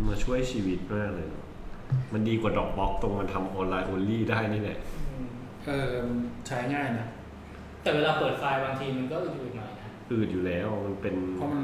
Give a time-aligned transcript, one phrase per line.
[0.00, 1.44] สบายอะมันมาช่วยชีวิตมากเลยเนอะ
[2.12, 4.78] มันดีกว่า Dropbox ตรงมันทำ online only ได้นี่แหละ
[5.10, 5.28] อืม
[5.66, 5.92] เออ
[6.46, 7.06] ใช้ง่ายนะ
[7.82, 11.62] แต่เวลาเปิดไฟล์บางทีมันก็อืดๆหน่อยนะ อืดอยู่แล้วมันเป็นเพราะมัน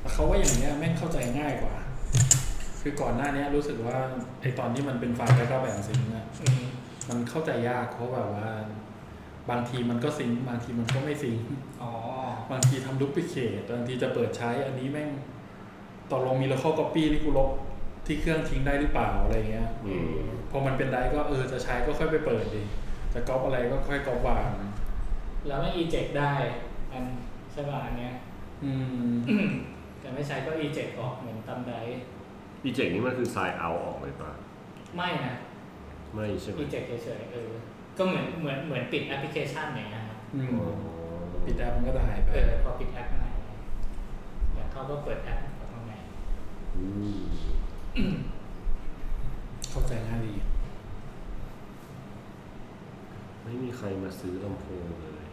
[0.00, 1.74] แต่เขาว่าอย่างเงี้ยแม่งเข้าใจง่ายกว่า
[2.86, 3.98] คือก่อนหน้านี้รู้สึกว่า
[4.40, 6.64] ไอตอนที่มันเป็นไฟล์แล้วก็แบ่งซิงค์อะอืม
[7.08, 8.48] มันเข้าใจยากเพราะแบบว่า
[9.50, 11.44] บางทีมันก็ซิงค์บางทีมันก็ไม่ซิงค์
[11.82, 11.92] อ๋อ
[12.52, 15.10] บางทีทำดูปลิเคทบางทีจะเปิดใช้อันนี้แม่ง
[16.10, 17.50] ตอนลงมีแล้วข้อ copy นี่กูลบ
[18.06, 22.62] ที่เครื่องทิ้งได้หรือเปล่าอะไรเงี้ยอืมพอมันเป็นไดรฟ์ก็เออจะใช้ก็ค่อยไปเปิดดิ
[23.12, 24.50] จะก๊อปอะไรก็ค่อยก๊อปวาง
[25.46, 26.34] แล้วไม่ eject ได้
[26.92, 27.04] อัน
[27.52, 28.14] ใช่ป่ะอันเนี้ย
[28.64, 28.72] อื
[29.06, 29.12] ม
[30.00, 31.74] แต่ไม่ใช้ก็ eject ออกเหมือนตำได
[32.64, 34.30] อีเจกนี่มันคือไซน์เอาออกเลยปะ
[34.96, 35.34] ไม่นะ
[36.14, 37.50] ไม่ใช่ไหม eject เฉยๆเออ
[37.98, 40.68] ก็เหมือนเหมือนเหมือนปิดแอปพลิเคชันอย่างเงี้ยครับอืมอ๋อ
[41.46, 43.28] ปิดแอปมันก็จะหายไปเออพอปิดแอปข้างใน
[44.54, 45.38] อยากเข้าก็เปิดแอป
[45.72, 45.92] ข้างใน
[46.76, 46.84] อื
[48.12, 48.14] ม
[49.70, 50.34] เข้าใจง่ายดี
[53.44, 55.26] ไม่มีใครมาซื้อลำโพงเลย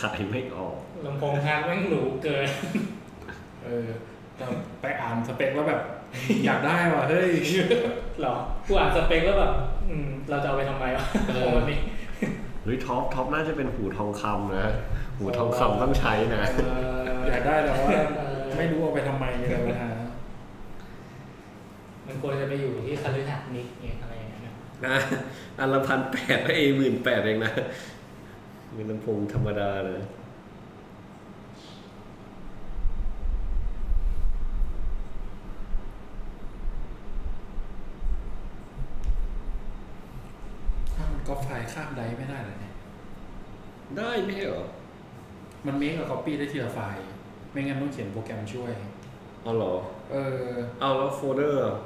[0.00, 2.48] ขายไม่ออกลำโพงทางแม่งหรูเกิน
[3.64, 3.88] เออ
[4.36, 4.44] แต่
[4.80, 5.80] ไปอ่านสเปคแล้วแบบ
[6.44, 7.30] อยากได้ว่ะเฮ้ย
[8.22, 8.34] หรอ
[8.66, 9.52] กูอ่านสเปคแล้วแบบ
[9.90, 11.78] อืมเราจะเอาไปทำไมวะเออวันนี้
[12.62, 14.66] เฮ้ยท็อปท็อปน่าจะเป็นหูทองคำนะ
[15.16, 16.62] หูทองคำต้องใช้นะเอ
[17.18, 17.88] ออยากได้แต่ว่า
[18.56, 19.90] ไม่รู้เอาไปทำไมอะไรปัญหา
[22.06, 24.52] มันควรจะไปอยู่ที่คาลิหัสนิกเนี่ยอะไรอย่างเงี้ยนะ
[24.86, 24.96] นะ
[25.58, 27.52] อันละพันแปดเอหมื่นแปดเองนะ
[28.74, 30.00] เป็นลำโพงธรรมดาเลย
[40.94, 42.74] ถ้ามันก็ไฟล์ ข้ามไดรฟ์ไม่ได้เลยเนี่ย
[43.96, 44.66] ได้ไม่ใช่เหรอ
[45.66, 47.06] มันเมคกับ copy ได้ทีละไฟล์
[47.52, 48.72] ไม่งั้นต้องเขียนโปรแกรมช่วย
[49.42, 49.74] เอาเหรอ
[50.10, 50.16] เอ
[50.48, 51.76] อ เอาแล้วโฟลเดอร์อะ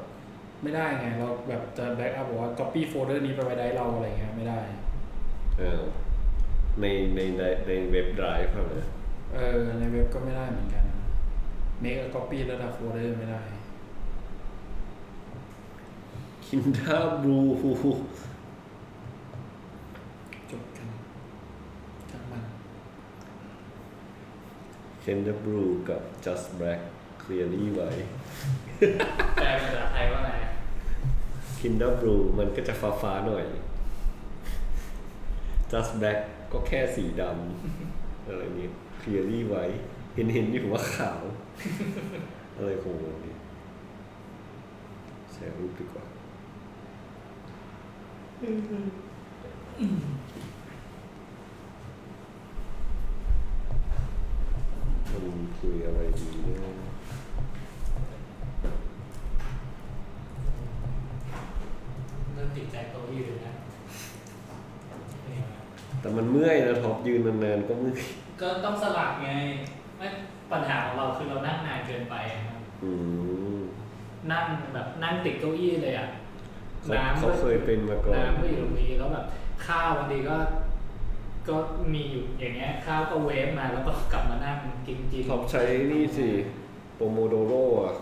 [0.62, 4.60] ไม่ได้ไง เราแบบจะ backup บอกว่า copy โฟลเดอร์นี้ไปไว้ได้เราอะไรเงี้ยไม่ได้
[5.58, 5.82] เออ
[6.80, 6.84] ใน
[7.14, 8.86] ในในในเว็บ Drive ครับนะ
[9.34, 10.84] เออ ในเว็บก็ไม่ได้เหมือนกัน
[11.82, 13.42] make a copy ระดับโฟลเดอร์ไม่ได้
[16.46, 17.38] kinda blue
[20.50, 20.88] จบกัน
[22.10, 22.44] ช่างมัน
[25.04, 26.80] คินด้าบลูกับ just black
[27.22, 27.90] clearly ไว้
[29.36, 30.30] แปลเป็นภาษาไทยว่าไง
[31.60, 33.44] คินด้าบลูมันก็จะฟ้าฟ้าๆหน่อย
[35.72, 36.18] just black
[36.52, 38.68] ก็แค่สีดำ อะไรนี้
[39.00, 39.64] clearly ไว้
[40.14, 41.22] เห็นเห็นอยู่ว่าขาว
[42.56, 43.34] อะไรของมันนี่
[45.32, 46.04] แชร์รูปดีกว่า
[55.22, 56.58] มันคุยอะไรดีเนี่ย
[62.34, 63.54] เริ่มติดใจโต๊ะยืนนะ
[65.26, 65.44] เนี่ย
[66.00, 67.96] แต่มันเมื่อยนะท็อปยืนนานๆก็เมื่อย
[68.40, 69.30] ก็ต้องสลับไง
[69.98, 70.06] ไม่
[70.52, 72.14] ปัญหาของเราคือเรานั่งนานเกินไป
[72.46, 72.90] ครับอื
[73.58, 73.60] ม
[74.32, 74.44] นั่ง
[74.74, 76.08] แบบนั่งติดเก้าอี้เลยอะ
[76.82, 79.26] เขาน้ำเขาเคยเป็นมาก่อนน้ำก็อยู่ตรงนี้แล้วแบบ
[79.66, 80.36] ข้าวบางทีก็
[81.48, 81.56] ก็
[81.94, 84.56] มีอยู่อย่างเงี้ยข้าวก็เวฟมาแล้วก็กลับมานั่ง
[84.86, 85.62] กินกินท็อปใช้
[85.92, 86.28] นี่สิ
[86.96, 87.52] Pomodoro
[87.84, 87.94] อะ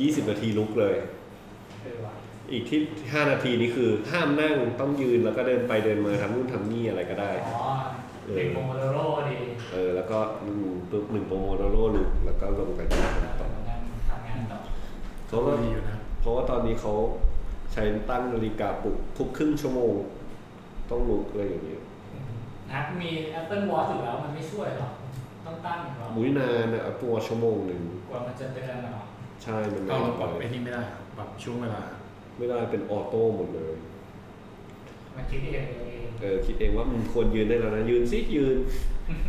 [0.00, 0.96] ยี่สิบนาทีลุกเลย
[1.82, 2.12] เออว่ะ
[2.52, 2.80] อีกที่
[3.12, 7.62] ห้านาทีนี่คือห้ามนั่งต้องยืนแล้วก็เดินไปเดินมาทำนู่นทำนี่อะไรก็ได้ อ๋อ
[8.36, 9.38] เด็ก Pomodoro ดี
[9.72, 14.58] เออ แล้วก็อืมปุ๊บหนึ่ง Pomodoro ลุกแล้วก็ลงไปที่แล้วทำต่อ มานั่งทำงานต่อ
[15.28, 16.92] เพราะว่าดีอยู่นะ เพราะว่าตอนนี้เขา
[17.72, 19.92] ใช้ตั้งนาฬิกาปลุกทุกครึ่งชั่วโมง
[20.90, 21.82] ต้องลุกอะไรอย่างเงี้ย
[22.72, 23.10] นัดมี
[23.40, 24.92] Apple Watch อยู่แล้วมันไม่ช่วยหรอก
[25.46, 29.02] ต้องตั้งหรอมุ้ยนานอะตัวชั่วโมงหนึ่งกว่ามันจะเตือนหรอ
[29.42, 30.82] ใช่มันเอาไม่เราปรับไปไอ้นี่ไม่ได้
[31.16, 31.82] ปรับช่วงเวลา
[32.36, 33.74] ไม่ได้เป็นออโต้หมดเลย
[35.16, 38.56] มันคิดเองเองเออคิดเองว่ามึงควรยืนได้แล้วนะยืนสิยืน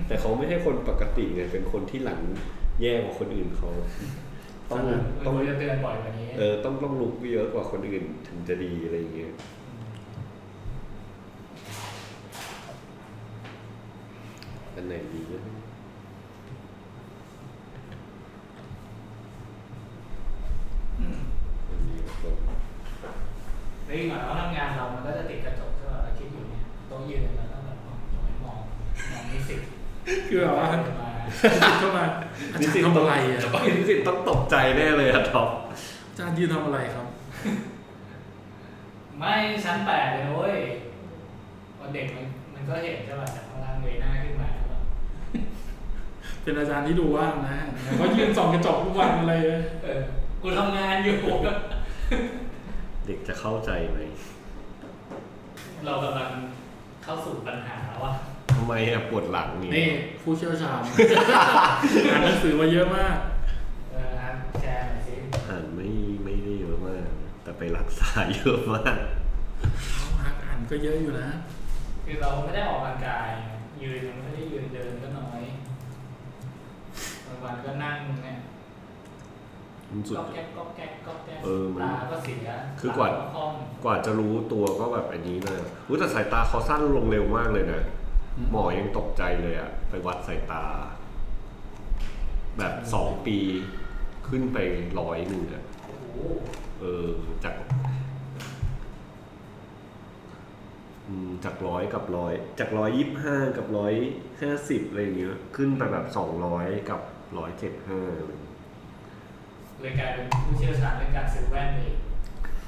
[0.07, 2.19] แต่เขาไม่ใช่คนปกติไงเป็นคนที่หลัง
[2.81, 3.69] แย่กว่าคนอื่นเขา
[4.69, 4.81] ต้อง
[5.25, 9.33] ต้ต้อองงจะเตือนบ่อยกว่านี้เออต้องต้องลุกเยอะกว่าคนอื่นถึงจะดีอะไรอย่างเงี้ย
[14.72, 15.41] อั นไหนดีนะ
[21.67, 22.29] อันนี้ก็
[23.85, 27.97] แล้วอีกหน่อยเราทำงานเรามันก็จะติดกระจกใช่ป่ะเราคิดอยู่เนี่ยโต๊ะยืนเราต้องแบบมอง
[28.43, 28.57] มอง
[29.11, 29.61] มองนิสิต
[30.27, 30.67] คือแบบว่า
[31.61, 32.05] มาเข้ามา
[32.53, 33.39] อานิจารสิตย์ทำอะไรอะ
[33.77, 35.47] นิสิตต้องตกใจแน่เลยอะท็อป
[36.09, 37.07] อาจารย์ยืนทำอะไรครับ
[39.19, 40.57] ไม่ชั้นแปดเลยเว้ย
[41.77, 44.32] พอเด็กมันมันก็เห็นใช่ป่ะจากข้างล่างเงยหน้าขึ้นมาแล้วก็
[46.43, 47.55] เป็นอาจารย์ที่ดูว่างนะ
[47.97, 50.01] เขายืนส่องกระจกทุกวันอะไรเลยเออ
[50.41, 51.17] กูทำงานอยู่
[53.05, 53.99] เด็กจะเข้าใจไหม
[55.85, 56.29] เรากำลัง
[57.03, 58.13] เข้าสู่ปัญหาว่ะ
[58.53, 59.89] ทำไมอะปวดหลังนี่นี่
[60.21, 60.81] ผู้เชี่ยวชาญ
[62.11, 63.17] อ่านหนังสือมาเยอะมาก
[63.91, 65.15] เออครับแชร์หน่อยสิ
[65.47, 65.87] อ่านไม่
[66.23, 67.07] ไม่ได้เยอะมาก
[67.43, 68.95] แต่ไปรักษาเยอะมาก
[69.93, 71.29] เขาฮักอ่านก็เยอะอยู่นะ
[72.05, 73.51] คือเราไม่ได้ออกกำลังกายไง
[73.81, 75.52] ยืนมันไม่ได้ยืนเดินก็น้อยบาง
[77.43, 78.37] วันก็นั่งเนี่ย
[79.89, 82.49] มันสุด ก็แก๊กก็แก๊กก็แก๊กเออมัน ตาก็เสีย
[82.79, 83.51] คือกว่าตคล่อง
[83.83, 87.81] กว่าจะรู้ตัวก็แบบอันนี้เลยรู้แต่สายตาเขาสั้นลงเร็วมากเลยนะ
[88.37, 90.63] อืมหมอยังตกใจเลยอะไปวัดสายตา
[92.57, 93.37] แบบสองปี
[94.27, 94.57] ขึ้นไป
[94.99, 96.15] ร้อยหนึ่งอะโอ้โห
[96.79, 97.09] เออ
[97.43, 97.53] จาก
[101.07, 103.93] อืมจากร้อยกับร้อยจากร้อยยี่สิบห้ากับร้อย
[104.41, 107.01] ห้าสิบอะไรอย่างเงี้ย ขึ้นไปแบบสองร้อยกับ
[107.39, 107.99] ร้อยเจ็ดห้า
[109.79, 111.95] เลยกลายเป็นผู้เชี่ยวชาญเรื่องการซื้อแว่นเอง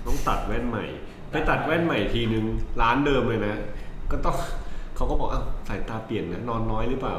[0.05, 0.85] ต้องตัดแว่นใหม่
[1.31, 2.45] ไปตัดแว่นใหม่ทีนึง
[2.81, 3.55] ร้านเดิมเลยนะ
[4.11, 4.35] ก็ต้อง
[4.95, 7.15] เขาก็บอกอ้าวสายตาเปลี่ยนนะ นอนน้อยหรือเปล่า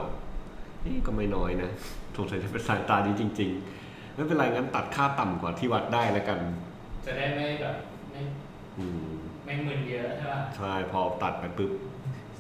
[0.85, 1.71] นี่ก็ไม่น้อยนะ
[2.17, 3.51] สงสัยจะเป็นสายตาดีจริง
[3.83, 6.39] ๆ ไม่เป็นไรงั้นตัดค่าต่ำกว่าที่วัดได้แล้วกัน
[7.07, 7.77] จะได้ไม่แบบ
[8.11, 8.21] ไม่
[8.79, 9.11] อืม
[9.45, 11.73] ไม่มึนเยอะใช่ป่ะใช่พอตัดไปปุ๊บ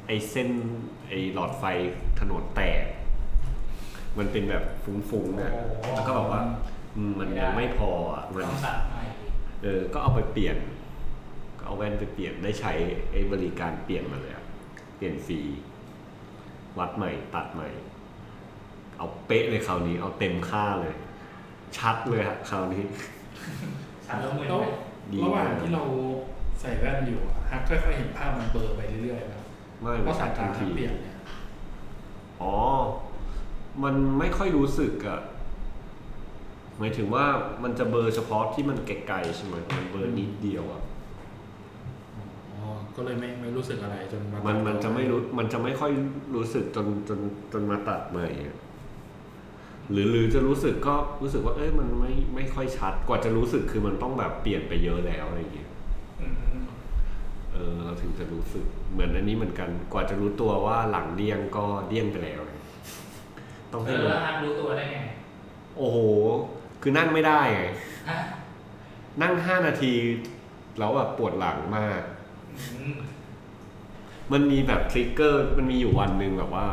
[0.06, 0.50] ไอ้เส้น
[1.06, 1.64] ไอ้หลอดไฟ
[2.20, 2.82] ถนนแตก
[4.18, 6.42] มันเป็นแบบฟุ้งๆอะโอ้โหแล้วก็บอกว่า
[6.96, 9.02] อืมมันยังไม่พออะมัน ต้องตัดใหม่
[9.62, 10.56] เออ ก็เอาไปเปลี่ยน
[11.58, 12.72] ก็เอาแว่นไปเปลี่ยน ได้ใช้
[13.10, 14.44] ไอ้บริการเปลี่ยนมาเลยอะ
[14.96, 15.40] เปลี่ยนฟรี
[16.78, 17.68] วัดใหม่ ตัดใหม่
[18.98, 20.94] เอาเป๊ะเลยคราวนี้ เอาเต็มค่าเลย
[21.78, 22.82] ชัดเลยฮะคราวนี้
[24.06, 24.66] ชัดแล้วมึนแล้วไหม
[25.12, 25.84] ดีระหว่างมากที่เรา
[26.60, 29.44] ใส่แว่นอยู่อะฮักค่อยๆเห็นภาพมันเบลอไปเรื่อยๆครับ
[29.80, 31.16] ไม่เพราะสายตาทันฮัทีกเปลี่ยนเนี่ย
[32.42, 32.54] อ๋อ
[33.84, 35.20] มันไม่ค่อยรู้สึกอะ
[36.78, 37.24] หมายถึงว่า
[37.62, 40.82] มันจะเบลอร์เฉพาะที่มันไกลๆใช่ไหมมันเบลอร์นิดเดียวอะ
[42.52, 45.92] อ๋อก็เลยไม่ไม่รู้สึกอะไรจนมามันตัดมันจะไม่รู้มันจะไม่ค่อย
[46.34, 47.20] รู้สึกจนจน
[47.52, 48.56] จนมาตัดใหม่อะ
[49.92, 55.70] หรือหรือจะรู้สึกก็รู้สึกว่า เอ้ยมันไม่ไม่ค่อยชัด กว่าจะรู้สึกคือมันต้องแบบเปลี่ยนไปเยอะแล้วอะไรอย่างเงี้ย
[56.20, 56.28] อื
[56.60, 56.64] ม
[57.52, 62.45] เออเราถึงจะรู้สึกเหมือนอันนี้เหมือนกัน กว่าจะรู้ตัวว่าหลังเดี้ยงก็เดี้ยงไปแล้วไง
[63.72, 64.98] ต้องเอให้อรู้แล้วฮักรู้ตัวได้ไง
[65.76, 65.98] โอ้โห
[66.82, 67.62] คือนั่งไม่ได้ไง
[68.08, 68.18] ฮะ
[69.22, 69.92] นั่งห้านาที
[70.78, 72.02] แล้วแบบปวดหลังมาก
[72.72, 72.96] อืม
[74.32, 76.66] มันมีแบบทริกเกอร์ มันมีอยู่วันหนึ่งแบบว่า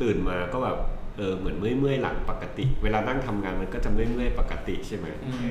[0.00, 0.78] ตื่นมาก็แบบ
[1.16, 5.44] เออเหมือนเมื่อยเมื่อยๆหลังปกติ เวลานั่งทำงานมันก็จะเมื่อยเมื่อยๆปกติใช่ไหม อืโอมเค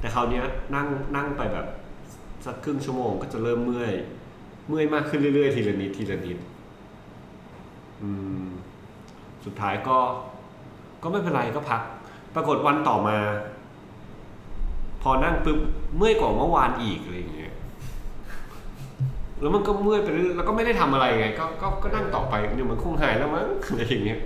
[0.00, 0.44] แต่คราวเนี้ย
[0.74, 0.86] นั่ง
[1.16, 1.66] นั่งไปแบบ
[2.44, 3.92] สักครึ่งชั่วโมงก็จะเริ่มเมื่อย
[4.68, 6.38] เมื่อยมากขึ้นเรื่อยๆ ทีละนิดทีละนิด
[8.02, 8.10] อื
[8.44, 8.48] ม
[9.44, 9.98] สุดท้ายก็
[11.02, 11.82] ก็ไม่เป็นไรก็พัก
[12.34, 13.18] ปรากฏวันต่อมา
[15.02, 15.58] พอนั่งปุ๊บ
[15.96, 17.54] เมื่อยกว่าเมื่อวานอีกอะไรอย่างเงี้ย
[19.40, 24.20] แล้วมันก็เมื่อยไปเรื่อยแล้วก็ไม่ได้ทำอะไรไง ก็ก็ก็นั่งต่อไปเนี่ยมันคงหายแล้วมั้งอะไรอย่างเงี้ย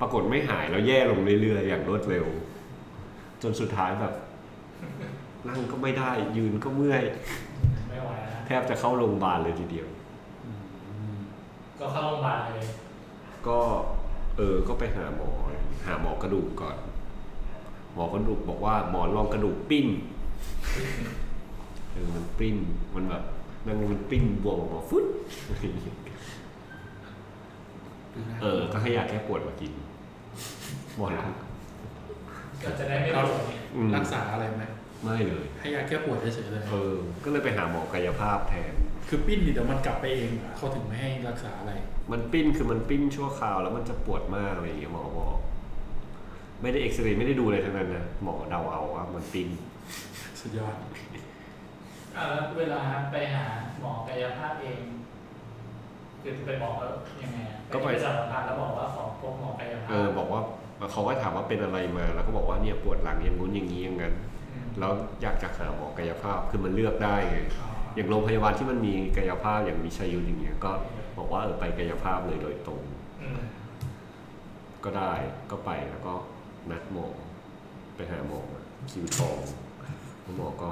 [0.00, 2.26] ปรากฏไม่หายแล้วแย่ลงเรื่อยๆอย่างรวดเร็ว
[3.42, 4.12] จนสุดท้ายแบบ
[5.48, 7.02] นั่งก็ไม่ได้ ยืนก็เมื่อย
[7.88, 9.88] ไม่ไหวแล้วแทบจะเข้าโรงพยาบาลเลยทีเดียว
[11.80, 12.66] ก็เข้าโรงพยาบาลเลย
[13.48, 13.58] ก็
[14.36, 15.30] เออ ก็ไปหาหมอ
[15.86, 16.76] หาหมอกระดูกก่อน
[17.94, 19.86] หมอกระดูกบอกว่าหมอลองกระดูกปิ้น
[21.92, 22.56] เออ มันปิ้น
[22.94, 23.24] มันแบบ
[23.66, 25.04] นั่งมันปิ้นบวมออกมาฟุ๊ด
[28.42, 29.72] เออ ก็ให้ยาแก้ปวดมากิน
[30.96, 31.32] หมอลอง
[32.62, 34.64] ก็จะได้ไม่ปวดเนี่ยอืมรักษาอะไรไหม
[35.02, 38.74] ไม่เลย ให้ยาแก้ปวดเฉยๆเลย เออ ก็เลยไปหาหมอกายภาพแทน
[39.08, 41.72] คือปิ้นนี่เดี๋ยวมันกลับไปเองอะเขาถึงไม่ให้รักษาอะไร
[42.12, 45.36] มันปิ้นคือมันปิ้นชั่วคราวแล้วมันจะปวดมากอะไรอย่างเงี้ยหมอบอก
[46.62, 49.48] ไม่ได้เอ็กซเรย์ไม่ได้ดูอะไรทั้งนั้นนะหมอเดาเอาว่ามันปิ้น
[50.40, 50.74] สุดยอด
[52.16, 52.80] อ่าแล้วเวลา
[53.12, 53.44] ไปหา
[53.80, 54.80] หมอกายภาพเอง
[56.22, 56.92] คือไปบอกแล้ว
[57.22, 60.40] ยังไงอะก็ไป สารพัดแล้วบอกว่าขอพบหมอกายภาพเออบอกว่า
[60.92, 64.92] เขาก็ถามว่าเป็นอะไรมา แล้วก็บอกว่าเนี่ยปวดหลังอย่างงู้นอย่างนี้อย่างนั้นมแล้ว
[65.22, 70.72] อยากจะหาหมอกายภาพคือมันเลือกได้ไง อ๋อ อย่างโรงพยาบาลที่มันมีกายภาพอย่างมีชัยยุทธอย่างเงี้ยก็
[71.16, 72.80] บอกว่าเออไปกายภาพเลยโดยตรง
[73.22, 73.42] อืม
[74.84, 75.12] ก็ได้
[75.50, 76.14] ก็ไปแล้วก็
[76.70, 77.06] นัดหมอ
[77.94, 78.40] ไปหาหมอ
[78.90, 79.38] คิวทอง
[80.22, 80.68] แล้วหมอก็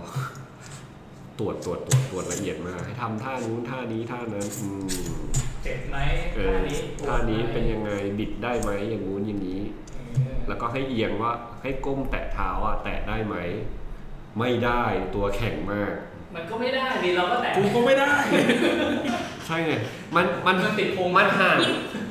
[1.39, 5.21] ตรวจตรวจตรวจตรวจละเอียดมากให้ทำท่านู้นท่านี้ท่านั้นอืม
[5.63, 5.97] เจ็บไหม
[6.35, 9.63] เออท่านี้ปวดท่านี้ไหมเป็นยังไงบิดได้ไหมอย่างงู้นอย่างนี้
[9.97, 10.03] อื
[10.37, 13.37] มแล้วก็ให้เอียงว่าให้ก้มแตะเท้าอะแตะได้ไหม
[14.39, 14.83] ไม่ได้
[15.15, 15.95] ตัวแข็งมาก
[16.35, 18.13] มันก็ไม่ได้ดิเราก็แตะกูก็ไม่ได้
[19.47, 19.73] ใช่ไง
[20.17, 21.59] มันมันมันติดพุงมันห่าง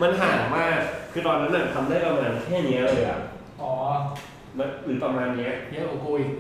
[0.01, 0.80] มันห่างมาก
[1.12, 3.20] คือตอนนั้นน่ะทำได้ประมาณแค่เนี้ยเลยอะ
[3.62, 3.72] อ๋อ
[4.58, 6.32] มันหรือประมาณเนี้ย เยอะกว่ากูอีก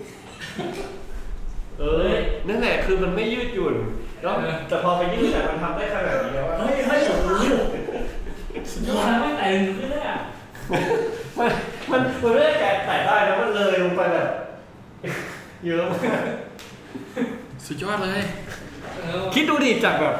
[1.79, 2.11] เออ
[2.47, 3.75] นั่นแหละคือมันไม่ยืดหยุ่น
[4.21, 4.33] แล้ว
[4.67, 7.29] แต่พอไปยืดแต่มันทำได้ขนาดนี้แล้วอะเฮ้ยเฮ้ยโอ้โห
[9.07, 10.19] มันไม่แต่งขึ้นเลยอะ
[11.37, 11.49] มัน
[11.91, 14.29] มันมันไม่ได้แกะแตะได้นะมันเลยลงไปแบบ
[15.65, 16.21] เยอะมาก
[17.67, 18.21] สุดยอดเลย
[19.01, 20.15] เออคิดดูดิจากแบบ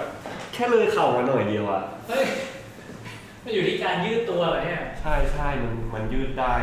[0.53, 2.25] แค่เลยเข่ามาหน่อยเดียวอะเฮ้ย
[3.43, 6.53] มันอยู่ที่การยืดตัวเหรอเนี่ย ใช่ใช่มันมันยืดได้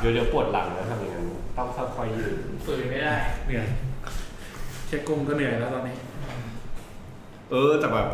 [0.00, 1.26] เดี๋ยวเดี๋ยวปวดหลังนะทำอย่างนั้น
[1.56, 3.14] ต้องค่อยๆยืดฝืนไม่ได้
[3.44, 3.68] เหนื่อย
[4.86, 5.96] แค่ก้มก็เหนื่อยแล้วตอนนี้
[7.50, 8.08] เออแต่แบบ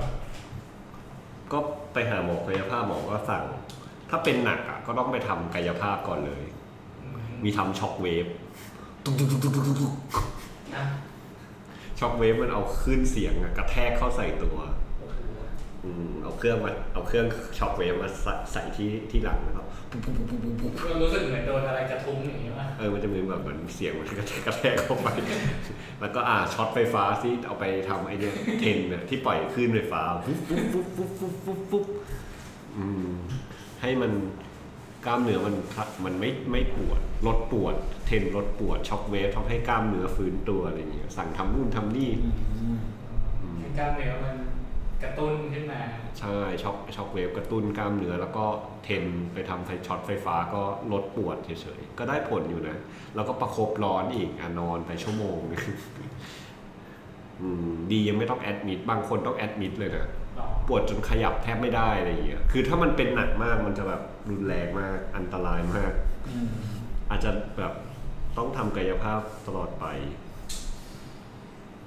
[1.52, 1.58] ก็
[1.92, 3.44] ไปหาหมอกายภาพหมอก็สั่ง
[4.10, 6.42] ถ้าเป็นหนักอะก็ต้องไปทำกายภาพก่อนเลย
[7.44, 8.26] มีทำ shock wave
[9.04, 9.92] ตุ๊กตุ๊กตุ๊กตุ๊กตุ๊ก
[10.76, 10.86] นะ
[11.98, 14.56] shock wave มันเอาขึ้นเสียงอะกระแทกเข้าใส่ตัว
[15.00, 15.20] โอ้โห
[15.84, 17.26] อืมเอาเครื่องมาเอาเครื่อง
[17.58, 25.08] shock wave มาใส่ใส่ที่ที่หลังนะครับปุ๊บปุ๊บปุ๊บปุ๊บปุ๊บก็รู้สึกเหมือนโดนอะไรกระทุ้งอย่างนี้ป่ะเออมันจะมีแบบเหมือนเสียงมันกระแทกกระแทกเข้าไป
[26.00, 31.84] แล้วก็อ่าช็อตไฟฟ้าที่เอาไปทำไอเนี่ย TENS เนี่ยที่ปล่อยคลื่นไฟฟ้าปุ๊บปุ๊บปุ๊บปุ๊บปุ๊บปุ๊บปุ๊บ
[32.76, 33.10] อืม
[33.82, 34.12] ให้มัน
[35.06, 35.54] กล้ามเนื้อมัน
[36.04, 37.74] มันไม่ไม่ปวดลดปวด
[38.06, 42.10] TENS ลดปวด shock wave ทำให้กล้ามเนื้อฟื้นตัวอะไรอย่างเงี้ยสั่งทำนู่นทำนี่
[43.58, 44.36] ให้กล้ามเนื้อมัน
[45.02, 45.80] กระตุ้นขึ้นมา
[46.18, 48.44] ใช่ shock shock wave กระตุ้นกล้ามเนื้อแล้วก็
[48.84, 52.76] TENS ไปทำไฟช็อตไฟฟ้าก็ลดปวดเฉยๆ ก็ได้ผลอยู่นะ
[53.14, 55.64] แล้วก็ประคบร้อนอีกอะนอนไปชั่วโมงนึง
[57.40, 60.08] อืมดียังไม่ต้อง admit บางคนต้อง admit เลยนะหรอ
[60.66, 65.92] ปวดจนขยับแทบไม่ได้อะไรอย่างเงี้ยคือถ้ามันเป็นหนักมากมันจะแบบรุนแรงมากอันตรายมาก
[66.28, 66.48] อืม
[67.10, 67.72] อาจจะแบบ
[68.36, 69.84] ต้องทำกายภาพตลอดไป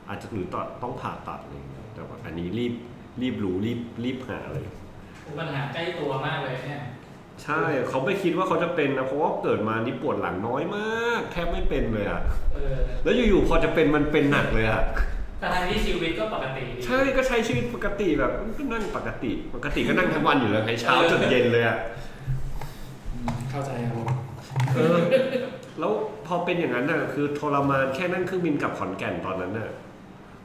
[0.10, 2.74] อาจจะหรือต่อต้องผ่าตัดอะไรอย่างเงี้ยแต่ว่าอันนี้รีบ
[3.22, 4.66] รีบรู้รีบรีบหาเลย
[5.40, 6.82] ปัญหาใกล้ตัวมากเลยเนี่ย
[7.44, 12.22] ใช่เขาไม่คิดว่าเขาจะเป็นนะเพราะว่าเกิดมานี่ปวดหลังน้อยมาก แทบไม่เป็นเลยอะ
[12.54, 14.82] เออ แล้วอยู่ๆพอจะเป็นมันเป็นหนักเลยอะ
[15.40, 21.78] แต่ทางที่ชีวิตก็ปกติดีใช่ก็ใช้ชีวิตปกติแบบก็นั่งปกติ ปกติก็นั่งทั้งวันอยู่เลยให้เช้าจนเย็นเลยอะ
[23.14, 24.08] อืมเข้าใจครับผม
[24.76, 24.98] เออ
[25.80, 25.94] แล้ว
[26.28, 29.70] พอเป็นอย่างนั้นน่ะคือทรมานแค่นั่งเครื่องบินกลับขอนแก่นตอนนั้นน่ะ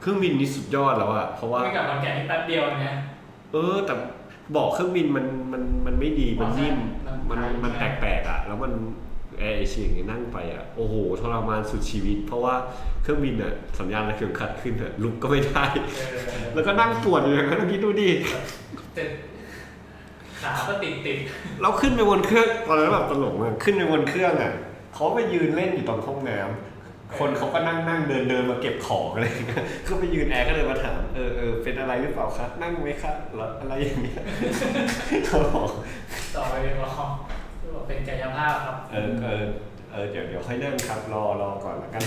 [0.01, 2.95] เครื่องบินนี่สุดยอดแล้วอะเพราะว่าไม่กลับขอนแก่นนี่แป๊บเดียวนะ
[3.53, 3.93] เออ แต่
[4.53, 6.77] เบอกเครื่องบินมันมันมันไม่ดีมันนิ่ม
[7.29, 9.12] มัมันนมันแปลกๆอะแล้วมันแอ
[9.51, 12.55] ร์เอเชียอย่างงี้นั่งไปอะโอ้โหทรมานสุดชีวิต เพราะว่า
[13.03, 15.65] เครื่องบินอะสัญญาณระเข็มขัดขึ้นอะลุกก็ไม่ได้
[15.97, 18.09] เออแล้วก็นั่งปวดอยู่อย่างนั้นคิดดูดิ
[18.95, 19.09] เจ็บ
[20.41, 21.17] ขาก็ติดติด
[21.61, 24.53] เราขึ้นไปบนเครื่องตอนนั้นแบบตลกมากขึ้นไปบนเครื่องอะ
[24.93, 34.23] เขาไปยืนเล่นอยู่ตรงห้องน้ำคนเขาก็นั่งนั่งเดินเดินมาเก็บของอะไรอย่างเงี้ยก็ไปยืนแอร์ก็เลยมาถามเออเออเป็นอะไรหรือเปล่าคะนั่งไหมคะแล้วอะไรอย่างเงี้ย
[35.25, 35.69] เขาบอก
[36.35, 37.09] ต่อไปเป็นรอบอก
[37.87, 39.43] เป็นกายภาพครับ เออเออ
[39.91, 42.03] เออเดี๋ยวเดี๋ยวค่อยนั่งครับรอรอก่อนละกัน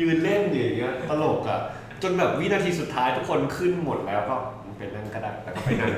[0.00, 1.60] ยืนเล่นอยู่อย่างเงี้ยตลกอะ
[2.02, 4.34] จนแบบวินาทีสุดท้ายทุกคนขึ้นหมดแล้วก็
[4.78, 5.92] เป็นนั่งก็ได้แล้วก็ไปนั่ง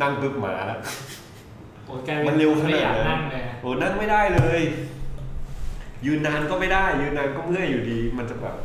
[0.00, 0.78] นั่งปึ๊บมาแล้ว
[1.86, 4.60] โอ้ยแกมันเร็วขนาดนั้นไม่อยากนั่งเลยโอ้นั่งไม่ได้เลย
[6.06, 8.56] ยืนนานก็ไม่ได้ ยืนนานก็เมื่อยอยู่ดี มันจะแบบ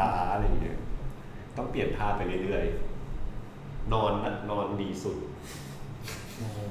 [0.00, 0.78] ล้าอะไรอย่างเงี้ย
[1.56, 5.16] ต้องเปลี่ยนท่าไปเรื่อยๆนอนนะนอนดีสุด
[6.36, 6.70] โอ้ย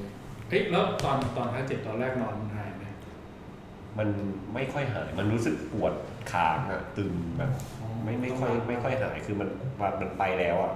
[0.50, 2.86] เฮ้ยแล้วตอนตอนพักเจ็บตอนแรกนอนหายไหม
[3.98, 4.08] มัน
[4.53, 5.94] ไม่ค่อยหาย มันรู้สึกปวด
[6.32, 7.51] ขาอะตึงแบบ
[8.03, 9.50] ไม่ไม่ค่อยไม่ค่อยหายคือมัน
[9.82, 10.74] มันมันไปแล้วอะ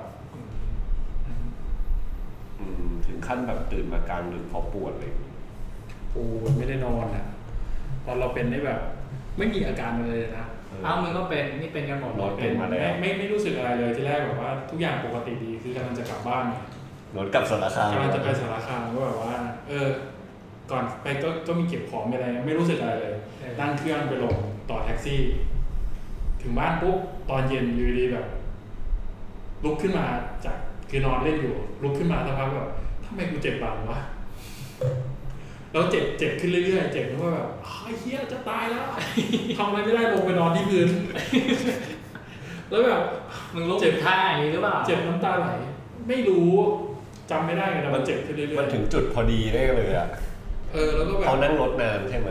[2.59, 5.13] อืมถึงขั้นแบบตื่นมากลางดึกเพราะปวดเลย
[6.13, 6.23] กู
[6.57, 7.25] ไม่ได้นอนอะ
[8.05, 8.79] ตอนเราเป็นได้แบบ
[9.37, 10.45] ไม่มีอาการอะไรเลยนะ
[10.83, 16.45] เอ้ามึงก็เป็นนี่เป็นกันหมดรถเป็นมาแล้วไม่ไม่ไม่รู้สึกอะไรเลยที่แรกแบบว่า ทุกอย่างปกติดีคือกำลังจะกลับบ้าน
[17.17, 19.35] รถกลับสารคามกำลังจะไปสารคามก็แบบว่า
[19.69, 19.87] เออ
[20.71, 23.15] ก่อนไปก็ก็มีเก็บของไปอะไร ไม่รู้สึกอะไรเลย
[23.59, 24.35] นั่งเครื่องไปลง
[24.69, 25.21] ต่อแท็กซี่
[26.41, 26.97] ถึงบ้านปุ๊บ
[27.29, 28.25] ตอนเย็นอยู่ดีแบบ
[29.63, 30.05] ลุกขึ้นมา
[30.45, 30.55] จาก
[30.89, 32.69] คือนอนเล่นอยู่ ลุกขึ้นมาสักพักแบบ
[33.05, 33.99] ทำไมกูเจ็บหลังวะ
[35.71, 38.85] แล้วเจ็บเจ็บขึ้นเรื่อยๆ เจ็บแล้วก็แบบอ้าวไอ้เฮียจะตายแล้ว
[39.57, 40.89] ทำอะไรไม่ได้ลงไปนอนที่พื้น
[42.69, 43.01] แล้วแบบ
[43.53, 45.47] มึงลุกเจ็บท่าอย่างนี้หรือเปล่า เจ็บน้ำตาไหล
[46.07, 46.49] ไม่รู้
[47.31, 50.07] จำไม่ได้ไงแต่มันเจ็บขึ้นเรื่อยๆมันถึงจุดพอดีได้เลยอะ
[50.73, 52.29] เออแล้วก็แบบเขานั่งรถนานใช่ไหม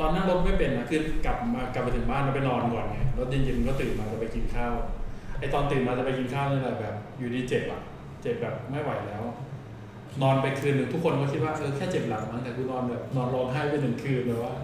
[0.00, 4.74] ตอนนั่งรถไม่เป็นนะคือกลับมากลับไปถึงบ้านแล้วไปนอนก่อนไงแล้วเย็นๆก็ตื่นมาจะไปกินข้าว
[5.40, 7.80] ไอตอนตื่นมาจะไปกินข้าวนี่แหละแบบ อยู่ดีเจ็บอะ
[8.22, 9.22] เจ็บแบบไม่ไหวแล้ว
[10.22, 14.54] นอนไปคืนหนึ่งทุกคนก็คิดว่าเออแค่เจ็บหลังมั้งแต่กูนอนแบบนอนร้องไห้ไปหนึ่งคืนเลยว่า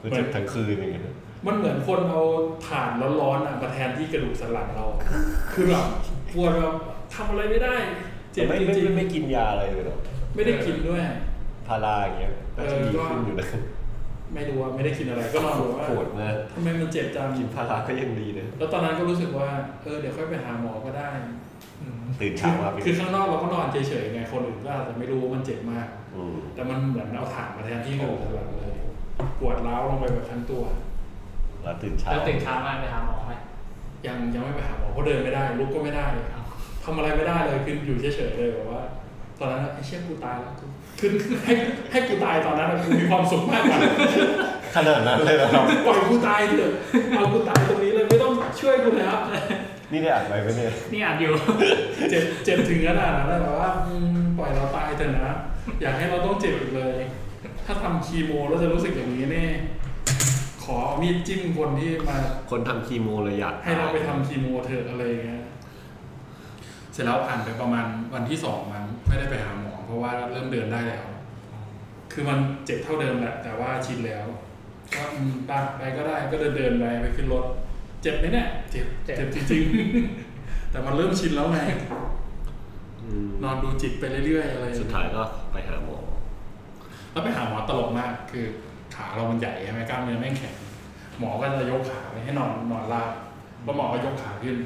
[0.00, 1.04] คือเจ็บทั้งคืนอย่างเงี้ย
[1.46, 2.22] มันเหมือนคนเอา
[2.66, 4.86] ถ่านร้อนๆอะมาแทนที่กระดูกสันหลังเรา
[5.52, 5.84] คือแบบ
[6.34, 6.74] ปวดแบบ
[7.14, 7.76] ทำอะไรไม่ได้
[8.32, 11.02] เจ็บไม่จไม่ริงไม่ไม่กินยาอะไรเลยเหรอๆไม่ได้กินด้วย
[11.68, 13.48] พาราอย่างเงี้ยน่าจะดีเออก็ขึ้นอยู่นะ
[14.34, 19.48] ไม่รู้ว่าไม่ได้กินอะไรก็นอนดูว่าปวดมากทำไมมันเจ็บจังกินพาราก็ยังดีนะ แล้วตอนนั้นก็รู้สึกว่า
[19.82, 21.10] เออเดี๋ยวค่อยไปหาหมอก็ได้
[21.80, 28.74] อืมตื่นคืเช้าอมาเป็น คือข้างนอกเราก็นอนเฉยๆไงคนอื่นก็อาจจะไม่รู้ว่ามันเจ็บมาก อืม แต่มันเหมือนเอาถ่านมาแทนที่กระดูกสันหลังเลย
[29.40, 30.62] ปวดร้าวลงไปแบบทั้งตัว
[31.62, 33.32] แล้วตื่นเช้าแล้วตื่นเช้ามาไปหาหมอไหม
[34.06, 36.41] ยังยังไม่ไปหาหมอเพราะเดินไม่ได้ลุกก็ไม่ได้เอา
[36.84, 38.82] ทำอะไรไม่ได้เลยคืออยู่เฉยๆเลยแบบว่า
[39.38, 40.64] ตอนนั้นไอ้เชี่ยกูตายแล้วกู
[41.00, 41.10] คือ
[41.44, 41.52] ให้
[41.90, 43.78] ให้กูตายตอนนั้นอะกูมีความสุขมากกว่า
[44.76, 46.72] ขนาดนั้นเลยเหรอครับปล่อยกูตายเถอะ
[47.16, 49.16] เอากูตายตรงนี้เลยไม่ต้องช่วยกูแล้ว
[49.92, 51.32] นี่ได้อ่านไปไหมเนี่ยนี่อ่านอยู่
[52.10, 55.32] เจ็บเจ็บถึงขนาดนั้นเลยแบบว่าอืมปล่อยเราตายเถอะนะ
[55.82, 56.98] อยากให้เราต้องเจ็บอีกเลย
[57.66, 59.46] ถ้าทำคีโมแล้วจะรู้สึกอย่างนี้แน่
[60.64, 62.16] ขอเอามีดจิ้มคนที่มา
[62.50, 65.42] คนทำคีโมเลยอยากให้เราไปทำคีโมเถอะอะไรอย่างเงี้ย
[66.92, 71.04] เสร็จแล้วผ่านไปประมาณวันที่สองมั้งไม่ได้ไปหาหมอ เพราะว่าเริ่มเดินได้แล้ว
[72.12, 74.26] คือมันเจ็บเท่าเดิมแหละแต่ว่าชินแล้ว
[74.94, 77.44] ก็อืมไปไปก็ได้ก็เดินเดินไปไปขึ้นรถ
[78.02, 81.58] เจ็บไหมเนี่ยเจ็บเจ็บเจ็บจริงๆ แต่มันเริ่มชินแล้วไง
[83.02, 85.22] อืมนอนดูจิตไปเรื่อยๆอะไรองเงี้สุดท้ายก็
[85.52, 85.98] ไปหาหมอ
[87.12, 88.44] แล้วไปหาหมอตลกมากคือ
[88.94, 90.54] ขาเรามันใหญ่ใช่ไหมกล้ามเนื้อแม่งแข็ง
[91.18, 93.12] หมอก็จะยกขาไปให้นอนนอนราบ
[93.64, 94.56] แล้วหมอก็ยกขาขึ้น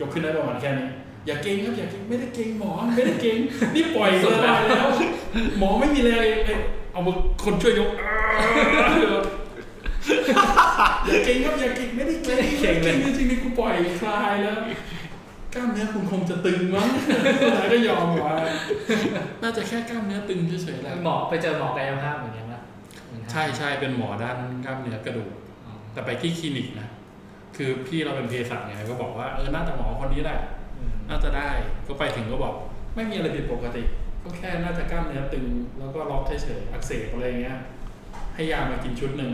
[0.00, 0.88] ยกขึ้นได้ประมาณแค่นี้
[1.26, 3.38] อย่าเก่งครับอย่าเก่งไม่ได้เก่งหมอไม่ได้เก่ง
[3.74, 4.88] นี่ปล่อยเลยแล้ว
[5.58, 6.58] หมอไม่มีแรงเอ้ย
[6.92, 7.14] เอามือ
[7.44, 7.90] คนช่วยยก
[11.06, 14.56] อย่าเก่งครับอย่าเก่งไม่ได้เก่งไม่ได้เก่งเลยจริงๆนี่กูปล่อยคลายแล้ว
[15.54, 16.88] กล้ามเนื้อคุณคงจะตึงมั้ง
[17.42, 18.34] สุดท้ายก็ยอมว่า
[19.42, 22.60] น่าจะแค่กล้ามเนื้อตึงเฉยๆแหละหมอไปเจอหมอกายภาพเหมือนกันปะ
[23.30, 25.30] ใช่ใช่เป็นหมอด้านกล้ามเนื้อกระดูก
[25.66, 26.88] อ๋อแต่ไปที่คลินิกนะ
[27.56, 30.61] คือพี่เราเป็นเภสัชไงก็บอกว่าเออน่าจะหมอคนนี้แหละอืม
[31.08, 31.48] น่าจะได้
[31.86, 32.54] ก็ไปถึงก็บอก
[32.94, 33.82] ไม่มีอะไรผิดปกติ
[34.22, 35.46] ก็แค่น่าจะกล้ามเนื้อตึง
[35.78, 37.58] แล้วก็ล็อกเฉยๆอักเสบอะไรเงี้ย
[38.34, 39.32] ให้ยามากินชุดหนึ่ง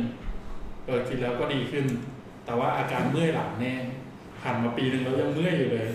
[0.86, 1.84] เออกินแล้วก็ดีขึ้น
[2.44, 3.74] แต่ว่าอาการเมื่อยหลังแน่
[4.40, 5.88] ผ่านมาปีหนึ่งแล้วยังเมื่อยอยู่เลย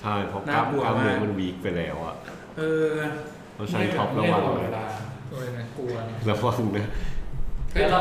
[0.00, 2.14] ใช่เพราะกล้ามน่ากลัวกล้ามเนื้อมากมันวีคไปแล้วอะ
[2.56, 2.94] เออ
[3.56, 4.86] เราใช้ท็อประวังเมื่อยตลอดเลเวยลา
[5.30, 6.86] โอ้ยนะกลัวเนี่ยระวังนะ
[7.70, 8.00] เคยแล้วเรา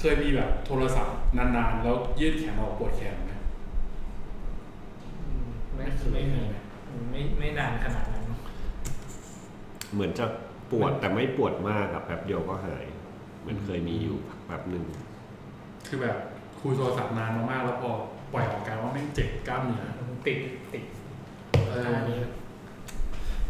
[0.00, 3.23] เคยมีแบบโทรศัพท์นานๆ แล้วยืดแขนออกปวดแขนไหมอื
[5.84, 6.42] มไม่ไม่มี
[7.10, 8.24] ไม่ไม่นานขนาดนั้น
[9.92, 10.26] เหมือนจะ
[10.70, 12.84] ปวดแต่ไม่ปวดมากอะแป๊บเดียวก็หาย
[13.40, 14.16] เหมือนเคยมีอยู่
[14.48, 14.84] แบบหนึ่ง
[15.86, 16.16] คือแบบ
[16.60, 17.90] คุยโทรศัพท์นานมากๆแล้วพอ
[18.32, 19.84] ปล่อยออกกลารว่าแม่งเจ็บกล้ามเนื้อ
[20.26, 20.38] ติด
[20.72, 20.84] ติด
[21.68, 22.18] เออท่านี้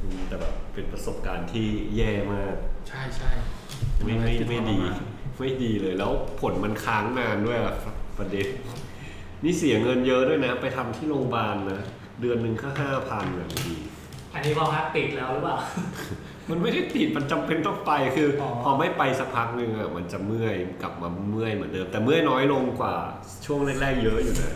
[0.03, 1.67] อืมแต่แบบเป็นประสบการณ์ที่
[1.97, 2.55] แย่มาก
[2.89, 3.31] ใช่ใช่
[4.05, 4.79] ไม่ไม่ไม่ดี
[5.39, 7.75] ไม่ดีเลยแล้วผลมันค้างนานด้วยอะ
[8.19, 8.47] ประเด็น
[9.45, 11.83] นี่เสียเงินเยอะด้วยนะ ไปทำที่โรงพยาบาลนะ
[12.21, 13.75] เดือนหนึ่งก็ห้าพันแบบดี
[14.35, 15.59] อันนี้พอพักติดแล้วหรือเปล่า
[16.51, 22.95] มันไม่ได้ติดมันจำเป็นต้องไปคือออ พอไม่ไปสักพักหนึ่งอะมันจะเมื่อยกลับมาเมื่อยเหมือนเดิม แต่เมื่อยน้อยลงกว่า
[23.47, 24.53] ช่วงแรกๆเยอะอยู่นะ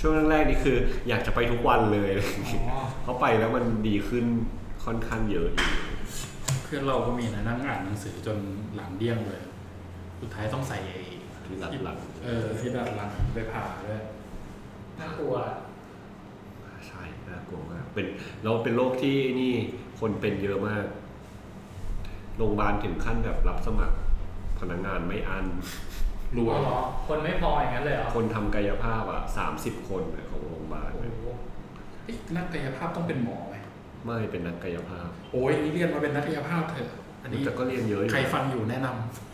[0.00, 0.76] ช่วงแรกๆนี่คือ
[1.08, 2.10] อยากจะไปทุกวันเลย
[2.70, 4.24] อ๋อเพราะไปแล้วมันดีขึ้น
[4.84, 5.68] ค่อนข้างเยอะอยู่
[6.64, 8.38] เพื่อนเราก็มีนะนั่งอ่านหนังสือจน
[8.74, 9.42] หลังเดี้ยงเลย
[10.20, 11.00] สุดท้ายต้องใส่ไอ้
[11.46, 14.00] ที่หลังหลัง เออที่ดัดหลังไปผ่าด้วย
[14.98, 18.06] น่ากลัวใช่น่ากลัวมากเป็น
[18.44, 19.52] เราเป็นโรคที่นี่
[20.00, 20.84] คนเป็นเยอะมาก
[22.36, 23.96] โรงพยาบาลถึงขั้นแบบรับสมัคร
[24.58, 25.46] พนักงานไม่อัน
[26.36, 31.28] รวยอ๋อเหรอคนไม่พออย่างนั้นเลยเหรอคนทำกายภาพอะสามสิบคนอะของโรงพยาบาลโอ้เนี่ยโห
[32.04, 33.54] เอ๊ะนักกายภาพต้องเป็นหมอไหม
[34.04, 36.88] ไม่เป็นนักกายภาพโอ้ยนี่เรียนมาเป็นนักกายภาพเถอะ
[37.22, 39.29] อันนี้แต่ก็เรียนเยอะอยู่ใครฟังอยู่แนะนำแนะนำ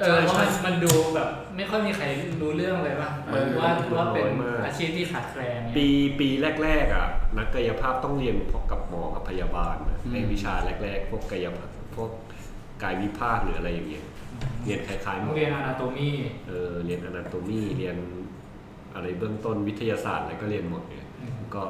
[0.00, 2.04] เออเพราะมันมันดูแบบ ไม่ค่อยมีใคร
[2.42, 5.86] รู้เรื่องเลยป่ะเออว่าว่าเป็นน้อยมากอาชีพที่ขาดแคลนเนี่ยปี
[6.20, 6.28] ปี
[6.62, 7.08] แรกๆอะ
[7.38, 12.10] นักกายภาพต้องเรียนพวกกับหมอกับพยาบาลนะอืมในวิชาแรก ๆ พวกกายภาพพวก
[12.82, 14.04] กายวิภาคหรืออะไรอย่างเงี้ย
[14.64, 16.08] เรียนคล้ายๆหมต้อองเรียนอนาโตมี
[16.48, 17.96] เออเรียนอนาโตมีเรียน
[18.94, 21.06] อะไรเบื้องต้นวิทยาศาสตร์อะไรก็เรียนหมดเนี่ย
[21.54, 21.62] ก็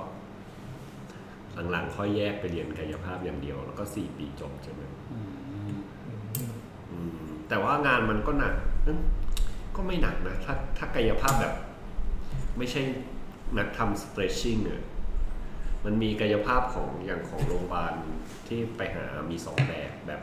[1.70, 5.37] หลังๆค่อยแยกไปเรียนกายภาพอย่างเดียว แล้วก็สี่ปีจบใช่ไหมอืมอืม
[7.48, 8.54] แต่ว่างานมันก็หนัก
[9.76, 11.54] ก็ไม่หนักนะ ถ้าถ้ากายภาพแบบ
[12.58, 12.82] ไม่ใช่
[13.58, 14.82] นักทำ stretching เนี่ย
[15.84, 17.94] มันมีกายภาพของอย่างของโรงพยาบาล
[18.46, 20.22] ที่ไปหามีสองแบบแบบ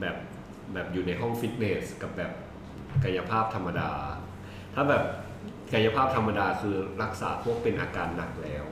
[0.00, 0.16] แบบ
[0.72, 2.32] แบบอยู่ในห้องฟิตเนสกับแบบ
[3.04, 3.90] กายภาพธรรมดา
[4.74, 5.04] ถ้าแบบ
[5.72, 8.64] กายภาพธรรมดาคือรักษาพวกเป็นอาการหนักแล้ว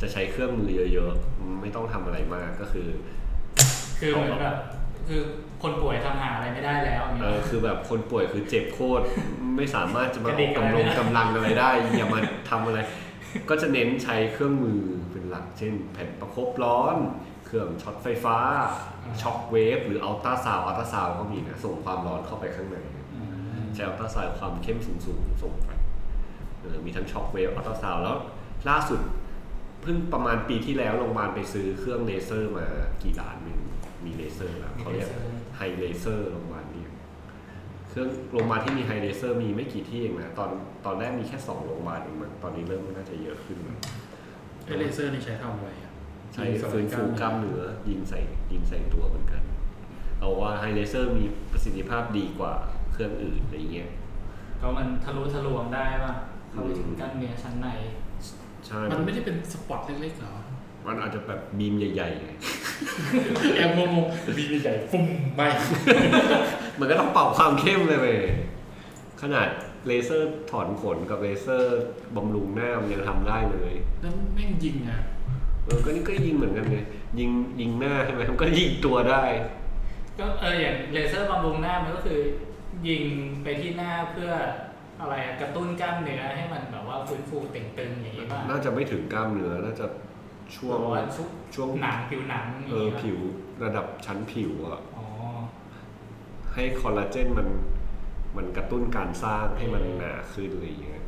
[0.00, 2.88] จะใช้เครื่องมือเยอะๆ ไม่ต้องทำอะไรมากก็คือ
[3.98, 4.56] คือเหมือนแบบ
[5.08, 5.22] คือ
[5.62, 9.04] คนป่วยทำหาอะไรไม่ได้แล้วอย่างเอเงี้อยคือแบบคนป่วยคือเจ็บโคตร
[9.56, 12.78] ไม่สามารถจะมากระอดิอกกอะไรกำลัไม่งได้กำลังอะไรได้อย่ามาทำอะไร
[13.50, 16.96] ก็จะเน้นใช้เครื่องมือเป็นหลัก เช่น แผ่นประคบร้อน
[17.46, 18.38] เครื่องช็อตไฟฟ้า
[19.22, 22.78] shock wave หรืออัลตราซาวด์อัลตราซาวด์ก็มีนะส่งความร้อนเข้าไปข้างใน
[23.74, 25.70] ใช้อัลตราซาวด์ความเข้มสูงสูงๆส่งไป
[26.60, 28.16] เออมีทั้ง shock wave อัลตราซาวด์แล้ว
[28.68, 29.00] ล่าสุด
[29.82, 32.66] เพิ่งประมาณปีที่แล้วโรงพยาบาลไปซื้อเครื่องเลเซอร์มา
[33.02, 33.58] กี่ล้านหนึ่ง
[34.04, 35.08] มีเลเซอร์แล้วเขาเรียก
[35.56, 36.90] high laser โรงพยาบาลเนี่ย
[37.88, 40.50] เครื่องโรงพยาบาลที่มี high laser มีไม่กี่ที่เองนะตอน
[40.84, 43.78] ตอนแรกมีแค่สองโรงพยาบาลเองมั้งตอนนี้เริ่มน่าจะเยอะขึ้นแล้ว
[44.66, 45.92] high laser นี่ใช้ทำอะไรอะ
[46.32, 48.20] ใช้ยิงสลายฟื้นฟูกล้ามเนื้อยิงใส่
[48.52, 49.42] ยิงใส่ตัวเหมือนกัน
[50.20, 52.52] เอาว่า high laser มีประสิทธิภาพดีกว่า
[52.92, 53.90] เครื่องอื่นอะไรเงี้ย
[54.58, 56.14] เพราะมันทะลุทะลวงได้ป่ะ
[56.50, 57.68] เข้าไปถึงอืมกล้ามเนื้อชั้นใน
[58.66, 60.34] ใช่ มันไม่ได้เป็น spot เล็กๆเหรอ
[60.86, 62.30] มันอาจจะแบบ beam ใหญ่ๆไง
[63.56, 65.48] แอมงงๆ beam ใหญ่ๆฟุ้มไม่
[66.78, 68.18] มันก็ต้องเป่าความเข้มเลยเว้ย
[69.22, 69.48] ขนาด
[69.86, 71.82] เลเซอร์ถอนขนกับเลเซอร์
[72.16, 75.00] บำรุงหน้ามันยังทำได้เลย แล้วแม่งยิงอะ
[75.64, 76.78] เออก็นี่ก็ยิงเหมือนกันไง
[77.18, 79.22] ยิงยิงหน้าใช่ไหมมันก็ยิงตัวได้
[80.18, 82.20] ก็เอออย่างเลเซอร์บำรุงหน้ามันก็คือ
[82.88, 83.02] ยิง
[83.42, 84.32] ไปที่หน้าเพื่อ
[85.00, 89.86] อะไรอะกระตุ้นกล้ามเนื้อให้มันแบบว่าฟื้นฟูเต่งตึงอย่างนี้ป่ะน่าจะไม่ถึงกล้ามเนื้อน่าจะ
[90.56, 93.18] ช่วงหรือว่าชุบช่วงหนังผิวหนังอย่างเออนี้ป่ะผิว
[93.64, 95.06] ระดับชั้นผิวอะอ๋อ
[96.54, 97.48] ให้คอลลาเจนมัน
[98.36, 101.02] มันกระตุ้นการสร้างให้มันหนาขึ้นอะไรอย่างเงี้ย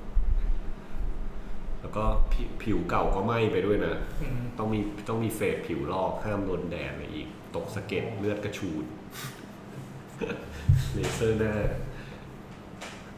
[1.81, 8.85] แล้วก็ผิวผิวเก่าก็ไหม้ไปด้วยนะอืมต้องมีต้องมีเฟสผิวลอกห้ามโดนแดดอะไรอีก ตกสะเก็ดเลือดกระชูด
[10.95, 11.55] เลเซอร์หน้า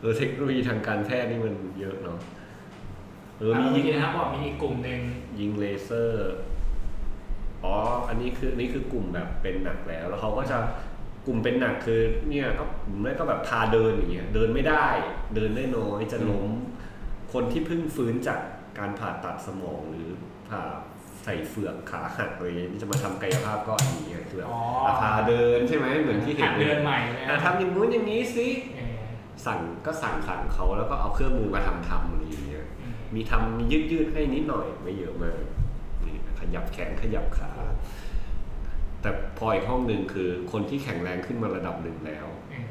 [0.00, 2.18] เออเทคโนโลยีทางการแพทย์นี่มันเยอะเนาะ
[3.38, 5.00] เอออะมีเมื่ยิองกี้นะครับบอกมีอีกกลุ่มหนึ่ง
[5.38, 6.30] ยิงเลเซอร์
[7.64, 7.74] อ๋อ
[8.08, 10.58] อันนี้คืออันนี้คือกลุ่มแบบเป็นหนักแล้ว แล้วเขาก็จะ
[11.26, 14.86] กลุ่มเป็นหนักคือเนี่ยก็กลุ่มแรกก็แบบพาเดินอย่างเงี้ยเดินไม่ได้
[15.34, 16.50] เดินได้น้อยจะล้ม
[17.32, 18.40] คนที่เพิ่งฟื้นจาก
[18.78, 20.08] การผ่าตัดสมองหรือ
[20.48, 20.62] ผ่า
[21.24, 29.02] ใส่เฟือกขาหักอะไรอย่างเงี้ยที่จะมาทำกายภาพก็อันนี้ไงคือแบบอ๋ออะพาเดินใช่ไหมเหมือนที่เห็หันดเดินใหม่เลยอะทำอย่างนู้นอย่างนี้สิเออ
[29.46, 32.57] สั่งก็สั่งสั่งเขาแล้วก็เอาเครื่องมือมาทำทำอะไรอย่างเงี้ยอื
[33.10, 35.40] มมีทำมียืดยืดๆให้นิดหน่อยไม่เยอะมาก
[36.06, 37.52] นี่ขยับแขนขยับขา
[39.02, 42.66] แต่พออีกห้องหนึ่งคือคนที่แข็งแรงขึ้นมาระดับหนึ่งแล้วอืม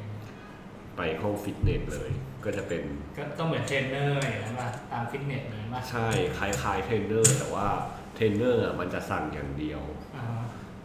[0.97, 2.09] ไปห้องฟิตเนสเลย
[2.45, 2.83] ก็จะเป็น
[3.17, 7.67] ก็ก็เหมือนเทรนเนอร์อย่างนั้นป่ะตามฟิตเนสนี้ป่ะใช่คล้ายๆเทรนเนอร์ แต่ว่า
[8.15, 9.81] เทรนเนอร์อะมันจะสั่งอย่างเดียว
[10.15, 10.25] อ่า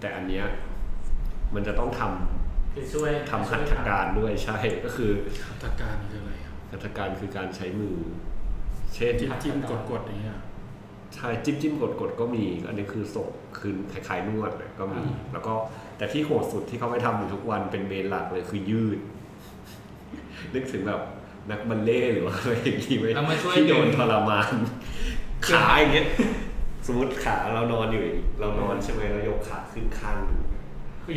[0.00, 0.46] แต่อันเนี้ย
[1.54, 5.10] มันจะต้องทำคือช่วยทำหัตถการด้วยใช่ก็คือ
[5.46, 7.96] หัตถการคืออะไรอะหัตถการคือการใช้มือ
[8.94, 10.38] เช่นจิ้มจิ้มกดกดๆอย่างเงี้ย
[11.14, 13.28] ใช่จิ้มจิ้มกดกดก็มี อันนี้คือส่ง
[13.58, 15.02] คืนคล้ายๆนวดเลยก็มี
[15.32, 15.54] แล้วก็
[15.96, 18.98] แต่ที่โหดสุดที่เขาไม่ทำอยู่ทุกวันเป็นเมนหลักเลยคือยืด
[20.54, 21.00] นึกถึงแบบ
[21.50, 24.52] นักบัลเล่ต์หรือว่าอะไรอย่างงี้ไหมเรามาช่วยที่โดนดึงทรมาน
[25.48, 26.06] ขาอย่างเงี้ย
[26.86, 28.02] สมมติขาเรานอนอยู่
[28.40, 30.40] เรานอนใช่ไหมเรายกขาขึ้นข้างหนึ่ง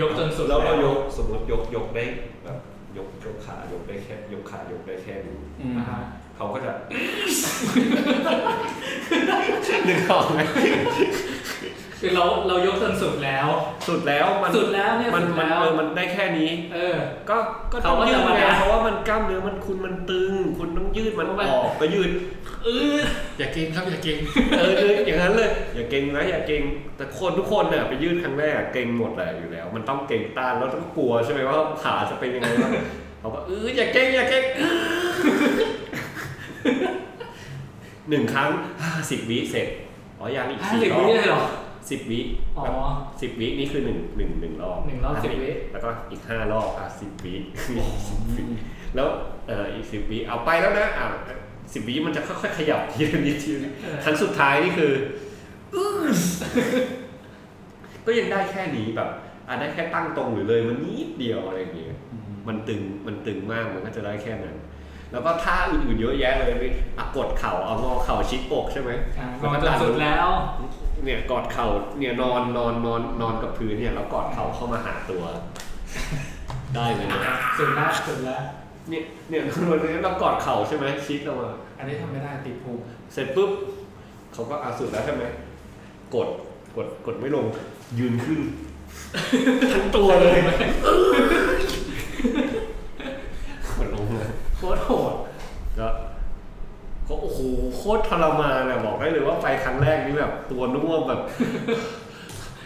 [0.02, 2.06] ยกจนสุดแล้วเราแวยกสมมติยกกยกได้
[2.44, 2.58] แบบ
[2.98, 6.00] ยกยกขายกได้แค่ยกขายกได้แค่นี้อืมอ่าฮะ
[6.36, 6.72] เขาก็จะ
[9.88, 10.40] นึกออกไหม
[12.02, 13.48] คือเราเรายกจนสุดแล้ว
[13.88, 16.96] สุดแล้วมันสุดแล้วเนี่ยมันสุดมันแล้วเออมันได้แค่นี้ เออ
[17.30, 17.38] ก็
[17.72, 22.10] ก็เขาต้องก็ยืจะดมาไงได้เพราะว่ามันกล้ามเนื้อมันคุณมันตึง คุณต้องยืดมันเพราะอว่าอกก็ยืด
[22.64, 22.98] เออ
[23.38, 24.18] อย่าเก่งครับอย่าเก่ง
[24.58, 26.62] เออเลยอย่างนั้นเลย อย่าเก่งนะอย่าเก่ง
[26.98, 32.72] แต่คนทุกคนเนี่ยไปยืดครั้งแรกอะเก่งหมดแหละอยู่แล้ว มันต้องเก่งต้านแล้วต้องกลัวใช่ไหมว่าขาจะเป็นยังไงบ้าง
[33.20, 34.44] เขาก็เอออย่าเก่งอย่าเก่ง
[38.10, 38.50] หนึ่งครั้ง
[39.12, 39.68] สิบวิเสร็จ
[40.20, 41.44] อ๋อยังอีกห้าสี่สิบรอวิบเลยเหรอ
[41.90, 42.20] สิบวิ
[42.58, 42.74] อ๋อแบบ
[43.22, 47.34] สิบวินี่คือหนึ่งหนึ่งหนึ่งรอบหนึ่งรอบสิบวิแล้วก็อีกห้ารอบอะสิบวิ
[48.96, 49.08] แล้ว
[49.48, 51.08] เอ่ออีกสิบวิเอาไปแล้วนะอะ
[51.74, 54.92] สิบวิมันจะค่อยๆขยับทีละนิดทีละนิดเออครั้งสุดท้ายนี่คือ
[58.06, 59.10] ก็ยังได้แค่นี้แบบ
[59.48, 61.96] อะได้แค่ตั้งตรงหรือเลยมันนิดเดียวอะไรอย่างเงี้ย
[62.48, 64.56] มันตึงมันตึงมากมันก็จะได้แค่นั้น
[65.12, 70.28] แล้วก็ท่าอื่นๆเยอะแยะเลยพี่อะกดเข่าเอางอเข่าชิดอกใช่ไหมอะแล้วก็จนสุดแล้ว
[71.04, 71.68] เนี่ยกอดเข่า
[72.00, 75.24] เนี่ยนอนนอนนอนนอนกับพื้นเนี่ยแล้วกอดเข่าเข้ามาหาตัว
[76.76, 78.42] ได้เลยนะสุดแล้วสุดแล้ว
[78.90, 82.82] เนี่ยเนี่ยนอนเนี่ยเรากอดเข่าใช่ไหมชิดลงมาอันนี้ทำไม่ได้ติดภูมิ
[83.14, 83.52] เสร็จปุ๊บ
[84.34, 85.24] เขาก็อาสุดแล้วใช่ไหม
[86.16, 86.28] กด
[86.76, 87.46] กดกดไม่ลง
[88.00, 88.40] ยืนขึ้น
[89.74, 90.40] ทั้งตัวเลย
[93.78, 95.14] กดลงเลย โคตรโหด
[95.80, 95.88] ก็
[97.08, 97.40] ก็โอ้โห
[97.76, 101.22] โคตรทรมานอะบอกได้เลยว่าไปครั้งแรกนี่แบบตัวน่วมแบบ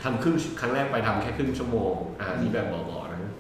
[0.04, 3.34] ทำครึ่งครั้งแรกไปทำแค่ครึ่งชั่วโมงอ่านี่แบบหมอๆนะ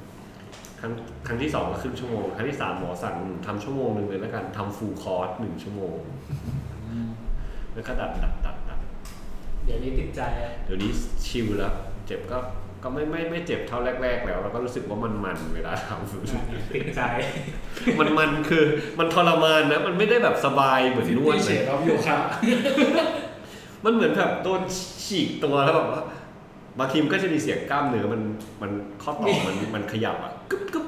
[0.79, 0.91] ครั้ง
[1.27, 5.97] ครั้งที่สองก็ครึ่งชั่วโมงครั้งที่สามหมอสั่งทำชั่วโมงหนึ่งเลยแล้วกันทำฟูลคอร์สหนึ่งชั่วโมง
[7.73, 8.79] แล้วก็ดัดดัดดัดดัด
[9.65, 10.91] เดี๋ยวนี้ติดใจอะเดี๋ยวนี้
[11.25, 11.73] ชิลแล้ว
[12.05, 12.37] เจ็บก็
[12.83, 17.01] ก็ไม่ไม่ไม่เจ็บเท่าแรก ๆ แล้วแล้วก็รู้สึกว่ามันมันเวลาทำติดใจ
[17.99, 18.63] มันมันคือ
[18.99, 22.19] มันทรมานนะ มันไม่ได้แบบสบายเหมือนนวดเฉเลยดออฟโยคะ
[23.85, 24.61] มันเหมือนแบบโดน
[25.05, 26.01] ฉีกตัวแล้วแบบว่า
[26.79, 28.21] บางทีมันก็จะมีเสียงกล้ามเนื้อมัน
[28.61, 30.85] มันข้อต่อมันมันขยับอะกึ๊บกึ๊บ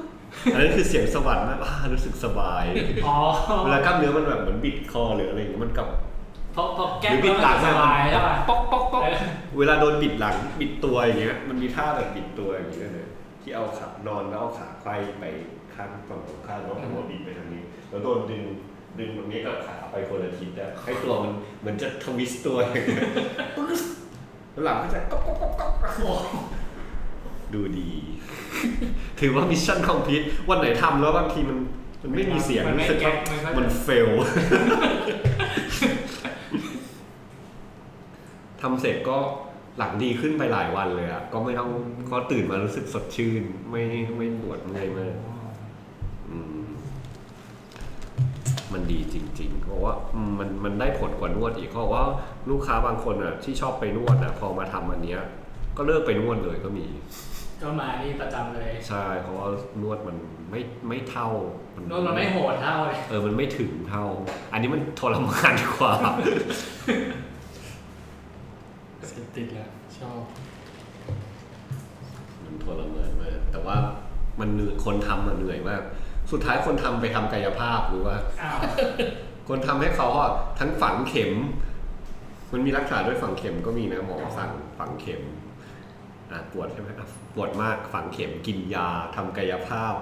[0.52, 2.64] อันนั้นคือเสียงสวรรค์มากอ่ารู้สึกสบาย
[3.06, 3.16] อ๋อ
[3.64, 9.18] เวลากล้ามเนื้อมันแบบเหมือนบิดคอหรืออะไรอย่างเงี้ยมันกับเพราะเพราะแก้หรืมอบิดหลังสอะบายใช่ป่ะป๊อกป๊อกป๊อกเออ
[9.58, 13.06] เวลาโดนบิดหลังบิดตัวอย่างเงี้ย มันมีท่าแบบบิดตัวอย่างเงี้ยเลย
[13.42, 15.24] ที่เอาขานอนแล้วเอาขาไขว้ไป
[15.74, 18.42] ข้างฝั่งตรงข้ามแล้วหัวบิดไปทางนี้ แล้วโดนดึง
[18.98, 23.02] ดึงตรงนี้กับขาไปคนละทิศอะให้ตัวมันเหมือนจะ twist ตัวอย่างเงี้ย
[23.56, 23.82] ปึ๊ส
[24.52, 26.20] แล้วหลังก็จะก๊อกก๊อกก๊อกก๊อกก๊อก
[27.54, 27.90] ดูดี
[29.20, 31.58] ถือว่า mission complete วันไหนทำแล้วบางทีมัน
[32.02, 34.08] มันไม่มีเสียงมันไม่รู้สึกว่าแก๊กมันก็มัน fail
[38.62, 39.18] ทำเสร็จก็
[39.78, 41.70] หลังดีขึ้นไปหลายวันเลยอะก็ไม่ต้อง
[42.10, 43.82] ก็ตื่นมารู้สึกสดชื่น ไม่
[44.16, 45.14] ไม่ปวดเมื่อยมาก
[46.30, 46.64] อืม
[48.72, 52.02] มันดีจริงๆ เพราะว่าอืมมันมันได้ผลกว่านวดอีกเพราะว่า
[52.50, 55.20] ลูกค้าบางคนอะ ที่ชอบไปนวดอะ พอมาทำอันเนี้ย
[55.76, 56.86] ก็เลิกไปนวดเลยก็มี
[57.62, 59.46] ก็มานี่ประจำเลย ใช่เพราะว่า
[59.82, 60.16] นวดมัน
[60.50, 61.28] ไม่ไม่เท่า
[61.74, 64.04] มันโดนมันไม่โหดเท่าเลยเออมันไม่ถึงเท่า
[64.52, 65.92] อันนี้มันทรมานกว่า
[69.36, 70.20] ติดแล้วชอบ
[72.44, 73.76] มันทรมานมากแต่ว่า
[74.40, 75.82] มันเหนื่อยคนทำมันเหนื่อยมาก
[76.30, 78.58] สุดท้ายคนทำไปทำกายภาพหรือว่า อ้าว
[79.48, 81.32] คนทำให้เขาอะทั้งฝังเข็ม
[82.52, 85.22] มันมีรักษาด้วยฝังเข็มก็มีนะหมอสั่งฝังเข็ม
[86.30, 89.94] อะปวดใช่ไหมอะปวดมากฝังเข็มกินยาทำกายภาพ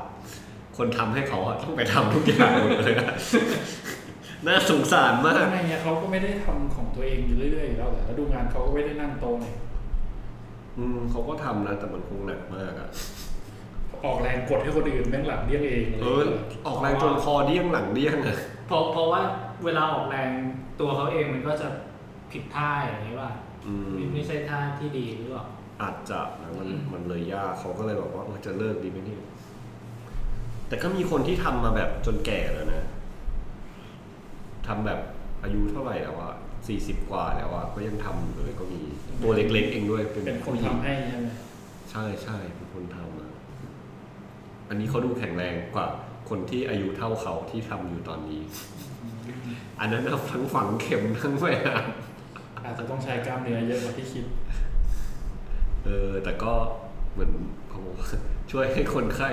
[0.77, 3.15] คนทำให้เขาอะต้องไปทำทุกอย่างหมดเลยนะ
[4.47, 9.57] น่าสงสารมาก ทำไมเนี่ยเขาก็ไม่ได้ทำของตัวเองอยู่เรื่อยๆอยู่แล้วแหละแล้วดูงานเขาก็ไม่ได้นั่งโต๊ะเนี่ย
[10.79, 12.89] อืมเขาก็ทำนะแต่มันคงหนักมากอะ
[14.05, 16.25] ออกแรงกดให้คนอื่นแม่งหลังเลี้ยงเองเลยเออ
[16.67, 19.21] ออกแรงจนคอเดี้ยงหลังเดี้ยงอะเพราะเพราะว่า
[19.65, 20.31] เวลาออกแรง
[20.81, 21.69] ตัวเขาเองมันก็จะ
[22.33, 23.31] ผิดท่าอย่างนี้ว่า
[23.67, 25.47] อืมไม่ไม่ใช่ท่าที่ดีหรือเปล่า
[25.83, 29.21] อาจจะนะมันอืม มันเลยยากเขาก็เลยบอกว่าเออจะเลิกดีไหมเนี่ย
[30.69, 32.83] แต่ก็มีคนที่ทำมาแบบจนแก่แล้วนะ
[34.71, 35.01] ทำแบบ
[35.45, 36.35] อายุเท่าไหร่แล้วอะ
[36.69, 38.81] สี่สิบกว่าแล้วอะก็ยังทำอยู่เลยก็มี
[39.23, 41.29] ตัวเล็กๆเองด้วยเป็นเป็นคนผู้หญิงทำให้ใช่ไหม
[41.91, 43.31] ใช่ใช่เป็นคนทำอะ
[44.69, 45.87] อันนี้เขาดูแข็งแรงกว่า
[46.29, 48.41] คนที่อายุเท่าเขาที่ทำอยู่ตอนนี้
[49.81, 51.79] อันนั้นนะทั้งฝังเข็มทั้งไปอะ
[52.65, 54.25] อาจจะต้องใช้กล้ามเนื้อเยอะกว่าที่คิด
[55.85, 56.53] เออ แต่ก็
[57.13, 57.33] เหมือน
[57.69, 58.09] เขาบอกว่า
[58.51, 59.31] ช่วยให้คนไข้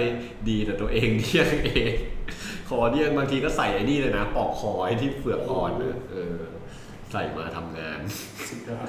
[0.50, 1.94] ดีแต่ตัวเองเดี่ยงเอง
[2.68, 6.38] คอเดี่ยงบางทีก็ใส่ไอ้นี่เลยนะปอกคอไอ้ที่เฟือกอ่อนนะเออ
[7.12, 8.00] ใส่มาทำงาน
[8.50, 8.88] สุดยอด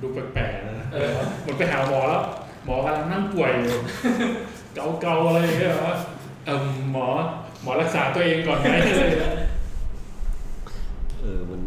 [0.00, 2.22] ดูแปลกๆนะเออเหมือนไปหาหมอแล้ว
[2.64, 3.78] หมอกำลังนั่งป่วยอยู่
[5.00, 5.92] เกาๆอะไรอย่างเงี้ยเหรอ
[6.46, 6.58] เออ
[6.92, 7.06] หมอ
[7.62, 9.34] หมอรักษาตัวเองก่อนไหมอะไรอย่างเงี้ย
[11.20, 11.60] เออมัน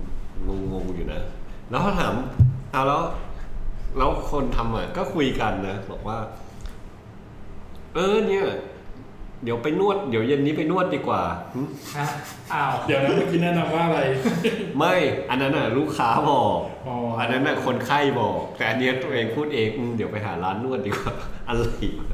[0.71, 1.21] งงๆอยู่นะ
[1.69, 2.13] แล้วเขาถาม
[2.71, 3.03] เอาแล้ว
[3.97, 6.17] แล้วคนทำอะก็คุยกันนะ บอกว่า
[7.95, 8.45] เออเนี่ย
[9.43, 11.21] เดี๋ยวไปนวดเดี๋ยวเย็นนี้ไปนวดดีกว่า
[11.53, 11.61] หึ
[11.97, 12.05] ฮะ
[12.53, 13.99] อ้าวเดี๋ยวนะเมื่อกี้แนะนำว่าอะไร
[14.77, 14.95] ไม่
[15.29, 21.13] อันนั้นอะลูกค้าบอกอ๋ออันนั้นน่ะคนไข้บอก แต่อันเนี้ยตัวเองพูดเองอืมเดี๋ยวไปหาร้านนวดดีกว่า
[21.47, 21.63] อะไร
[21.99, 22.07] วะ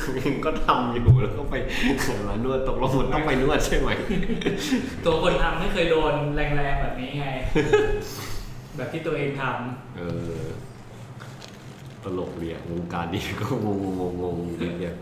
[0.00, 1.54] ตัวเองก็ทำอยู่แล้วก็ไป
[2.06, 3.90] หาร้านนวดตกลงมันต้องไปนวดใช่ไหม
[5.04, 7.26] ตัวคนทำไม่เคยโดนแรงๆแบบนี้ไง
[8.76, 9.42] แบบที่ตัวเองท
[9.96, 10.02] เอ
[10.38, 10.42] อ
[12.04, 14.96] ตลกเรียวงการนี้ก็งงงงงๆเนี่ย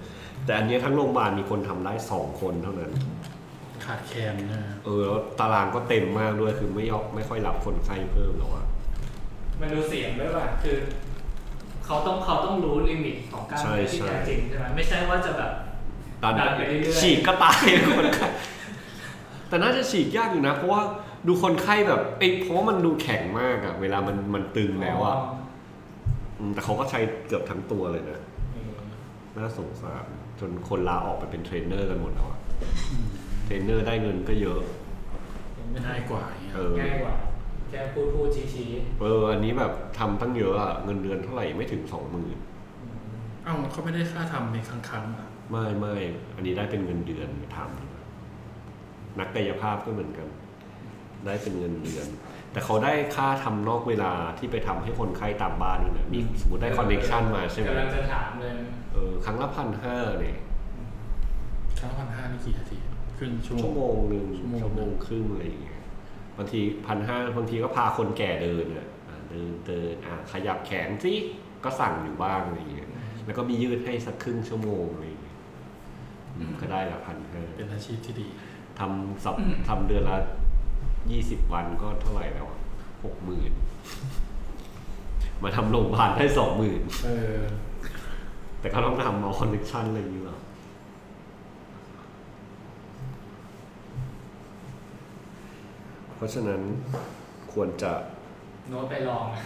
[0.44, 2.92] แต่อันเนี้ยทั้งโรงพยาบาลมีคนทำได้สองคนเท่านั้น
[3.84, 10.76] ขาดแคลนนะเออแล้วตารางก็เต็มมากด้วยคือไม่ยอมไม่ค่อยรับคนไข้เพิ่มหรอกอะำมันดูเสียงด้วยป่ะคือ
[11.86, 15.52] เขาต้องเขาต้องรู้ลิมิตของกล้ารเนื้อที่แท้จริงใช่ไหมไม่ใช่ว่าจะแบบ
[16.22, 17.58] ตอนดันไปเรื่อยๆฉีกก็ตาย
[17.96, 18.28] คนไข้
[19.48, 20.82] แต่น่าจะฉีกยากอยู่นะ เพราะว่า
[21.26, 25.16] ดูคนไข้แบบไอ้ยเพราะว่ามันดูแข็งมากอะเวลามันมันตึงแล้วอะ
[26.48, 28.20] มแต่เขาก็ใช้เกือบทั้งตัวเลยนะ
[28.52, 28.74] เออ
[29.36, 30.06] น่าสงสาร
[30.42, 32.40] จนคนลาออกไปเป็นเทรนเนอร์กันหมดแล้วอะ
[33.44, 34.60] เทรนเนอร์ได้เงินก็เยอะ
[35.86, 37.14] ง่ายกว่าอย่างเงี้ยเออ ง่ายกว่า
[37.70, 38.68] แค่พูดพูดชี้ชี้
[39.00, 42.38] เออ อันนี้แบบทำตั้งเยอะอะเงินเดือนเท่าไหร่ไม่ถึงสองหมื่น
[43.44, 45.94] เอ้าเขาไม่ได้ค่าทำในครั้งครั้งๆอะไม่ไม่
[46.34, 50.28] อันนี้ได้เป็นเงินเดือนทำนักกายภาพก็เหมือนกัน
[51.24, 52.06] ได้เป็นเงินเดือน
[52.52, 58.52] แต่เขาได้ค่าทำนอกเวลาที่ไปทำให้คนไข้ตามบ้านด้วยนะมีสมมติได้คอนเน c ชันมาใช่ไหมกำลังจะถามเลย
[58.92, 60.38] เออครั้งละพันห้าเนี่ย
[61.78, 62.78] ครั้งพันห้านี่กี่นาที
[63.18, 65.80] ครึ่งชั่วชั่วโมโมงงหนึ่งชั่วโมงชั่วโมงครึ่งอะไรอย่างเงี้ย
[66.38, 71.14] บางทีพันห้าบางทีก็พาคนแก่เดินอะอ่าเดินเดินอะขยับแขนสิ
[71.64, 72.88] ก็สั่งอยู่บ้างอะไรอย่างเงี้ย
[73.24, 75.36] แล้วก็มียืดให้สักครึ่งชั่วโมงอะไรอย่างเงี้ย
[76.36, 78.28] อืมก็ได้ละพันห้าเป็นอาชีพที่ดี
[78.78, 79.36] ทำสับ
[79.68, 80.16] ทำเดือนละ
[81.10, 82.46] ยี่สิบวันก็เท่าไหร่แล้ว
[83.04, 83.52] หกหมื่น
[85.42, 87.38] มาทำโรงพยาบาลได้สองหมื่นเออ
[88.60, 90.38] แต่ก็ต้องทำเอาคอนเนคชั่นอะไรอย่างเงี้ยหรอ
[96.16, 96.60] เพราะฉะนั้น
[97.52, 97.92] ควรจะ
[98.68, 99.42] โน้ตไปลองอะ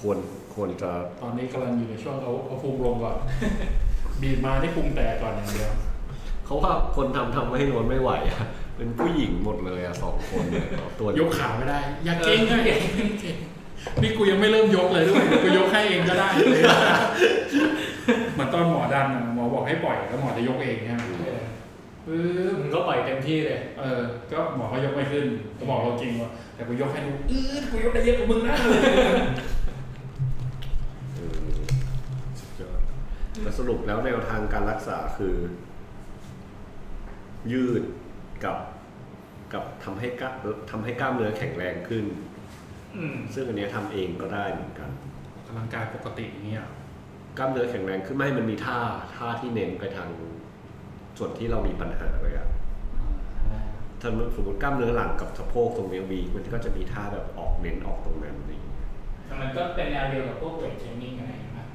[0.00, 0.18] ควร
[0.54, 0.90] ควรจะ
[1.22, 3.16] ตอนนี้กำลังอยู่ในช่วงเอาเอาภูมิลงก่อน
[4.22, 5.72] บีบมาที่ภูมิแตกก่อนอย่างเดียว
[6.44, 10.66] เขาว่าคนทำทำให้โนนไม่ไหวอะ เป็นผู้หญิงหมดเลยอะสองคนเนี่ย
[10.98, 12.76] ตัวยกขาไม่ได้ อย่าเก่งนะอย่า
[13.20, 13.36] เก่ง
[14.02, 16.62] นี่กูยังไม่เริ่มยกเลยด้วยกูยกให้เองก็ได้เลย
[18.34, 21.42] เหมือนตอนหมอดันอะหมอบอกให้ปล่อยแล้วหมอจะยกเองใช่ไหมเออ
[22.06, 22.20] ปึ๊
[22.52, 24.00] บมึงก็ปล่อยเต็มที่เลย เออ
[24.32, 25.26] ก็หมอเขายกไม่ขึ้น
[25.58, 28.56] ก็บอกเราจริงว่าแต่กูยกให้ดูอืดกูยกได้เยอะกว่ามึงนะ
[31.14, 31.38] เออ
[32.40, 32.78] สุดยอด
[33.42, 35.34] แต่สรุปแล้วแนวทางการรักษาคือ
[37.52, 37.82] ยืด
[38.44, 38.56] กับ
[39.52, 40.30] กับทำให้กล้า
[40.70, 42.04] ทำให้กล้ามเนื้อแข็งแรงขึ้น
[42.96, 44.90] อืมซึ่งอันเนี้ยทำเองก็ได้เหมือนกัน
[45.46, 46.64] กำลังกายปกติอย่างเงี้ย
[47.38, 48.78] กล้ามเนื้อแข็งแรงขึ้นไม่มันมีท่า
[49.16, 50.08] ท่าที่เน้นไปทาง
[51.18, 52.48] ส่วนที่เรามีปัญหาเลยอะ
[54.00, 58.88] ถ้าสมมติกล้ามเนื้อหลังกับสะโพกตรงเนี้ยวีมันก็จะมีท่าแบบออกเน้นออกตรงนั้นอะไรอย่างเงี้ย
[59.26, 61.66] แต่มันก็เป็นแนวเดียวกับพวกเวทเทรนนิ่งอะไรอย่างเงี้ย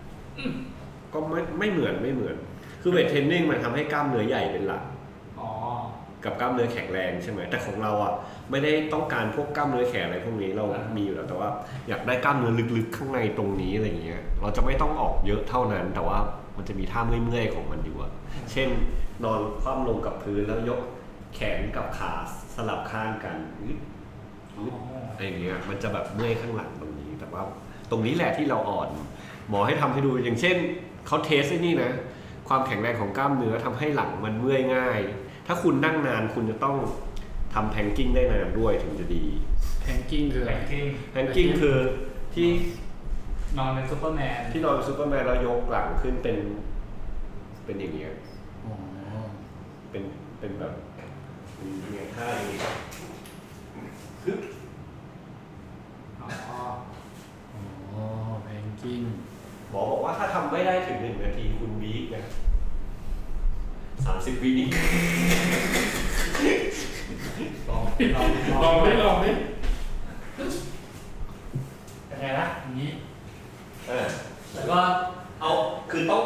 [1.13, 2.35] ก็ไม่ไม่เหมือนไม่เหมือน
[2.81, 4.98] คือเวทเทรนนิ่งมันทำให้กล้ามเนื้อใหญ่เป็นหลักอ๋อ
[6.23, 8.13] กับกล้ามเนื้อแข็งแรงใช่ไหมแต่ของเราอะ
[8.51, 11.49] ไม่ได้ต้องการพวกกล้ามเนื้อแข็งอะไรพวกนี้เรามีอยู่แล้วแต่ว่า
[11.89, 16.17] อยากได้กล้ามเนื้อลึกๆข้างในตรงนี้อะไรอย่างเงี้ยเราจะไม่ต้องออกเยอะเท่านั้น แต่ว่า
[16.57, 18.11] มันจะมีท่าเมื่อยๆของมันอยู่อะ
[18.51, 18.69] เช่น
[19.23, 20.79] นอนคว่ำลงกับพื้นแล้วยก
[21.35, 22.11] แขนกับขา
[22.55, 23.79] สลับข้างกันอึ๊ด
[24.57, 24.73] อึ๊ด
[25.11, 27.41] อะไรอย่างเงี้ยมันจะแบบเมื่อยข้างหลังตรงนี้ แต่ว่า
[27.91, 28.89] ตรงนี้แหละที่เราอ่อน
[29.49, 30.55] หมอให้ทำให้ดูอย่างเช่น
[31.07, 31.91] เขาเทสไอ้นี่นะ
[32.47, 34.99] ความแข็งแรงของกล้ามเนื้อทำให้หลังมันเมื่อยง่าย
[35.51, 36.75] ถ้าคุณนั่งนานคุณจะต้อง
[37.53, 39.23] ทำแพงกิ้งได้นานด้วยถึงจะดี
[39.81, 41.77] แพงกิ้งคืออะไร แบงกิ้งแพงกิ้งคือ
[42.33, 42.47] ที่
[43.57, 46.37] นอนเป็นซูเปอร์แมนที่นอนซูเปอร์แมนแล้วยกหลังขึ้นเป็น
[47.65, 48.11] เป็นอย่างเงี้ย
[48.65, 48.73] อ๋อ
[49.91, 50.03] เป็น
[50.39, 50.73] เป็นแบบ
[51.55, 52.73] เป็นอย่างเงี้ยท่าอย่างเงี้ย
[54.25, 54.39] ฮึบ
[56.21, 56.27] อ๋อ
[57.93, 58.03] อ๋อ
[58.43, 59.01] planking
[59.69, 62.23] หมอบอกว่าถ้าทำไม่ได้ถึงหนึ่งนาทีคุณ weak นะ
[64.09, 64.67] สามสิบวินี่
[67.69, 67.81] ลอง
[68.15, 68.27] ลอง
[68.63, 69.31] ลองดิลองดิ
[72.07, 72.89] เป็นไงล่ะ อย่างนี้
[73.87, 74.07] เออ
[74.53, 74.79] แล้วก็
[75.41, 75.49] เอา
[75.91, 76.23] คือต้อง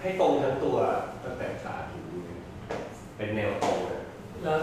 [0.00, 0.76] ให้ตรงทั้งตัว
[1.24, 2.22] ตั้งแต่ขาถึงมือ
[3.16, 4.00] เป็นแนวตรงนะ
[4.42, 4.58] แล้ว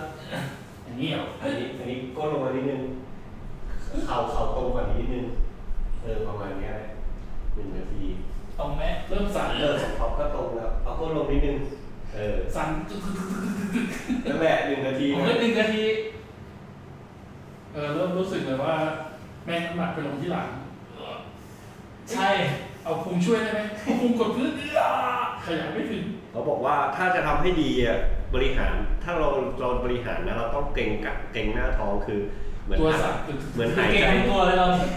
[0.84, 2.82] อย่างนี้เหรอ อันนี้อันนี้ก้นลงมานิดนึง
[4.06, 5.26] เข่าเข่าตรงกว่านี้นิดนึง
[6.02, 6.74] เออประมาณเนี้ย
[7.54, 8.04] หนึ่งนาที
[8.60, 11.58] ตรงไหม เริ่มสั่น เออของท็อปก็ตรงแล้วเอาก้นลงนิดนึง
[12.15, 12.69] เออ สั่น
[14.26, 15.84] นั่นแหละหนึ่งนาที ผม นะ ก็หนึ่งนาที
[17.74, 18.76] เออเริ่มรู้สึกเลยว่า
[19.45, 20.47] แม่งน้ำหนักไปลงที่หลัง
[22.12, 22.30] ใช่
[22.84, 24.80] เอาพุงช่วยได้ไหมเอาพุงกดพื้นเอื้อ
[25.45, 27.97] ขยับไม่ถึง เขาบอกว่าถ้าจะทำให้ดีอะ
[28.34, 32.19] บริหาร ถ้าเราเราบริหารนะเราต้องเกรงกะเกรงหน้าท้องคือ
[32.65, 33.15] เหมือน ตัว หาย สั่น
[33.54, 34.92] เหมือน คือ หาย เก่ง ใจ ทั้ง ตัวเลยเราเนี่ย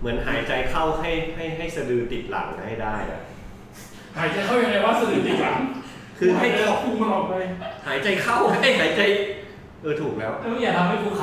[0.00, 3.20] เหมือนหายใจเข้าให้ให้ให้สะดือติดหลังให้ได้อะ
[4.18, 5.58] หายใจเข้ายังไงว่าสะดือติดหลัง
[6.18, 7.34] คือให้ให้เอาพุงมันออกไป
[7.86, 9.00] หายใจเข้าให้หายใจ
[9.82, 11.22] เออถูกแล้วไม่อยากทำให้กูข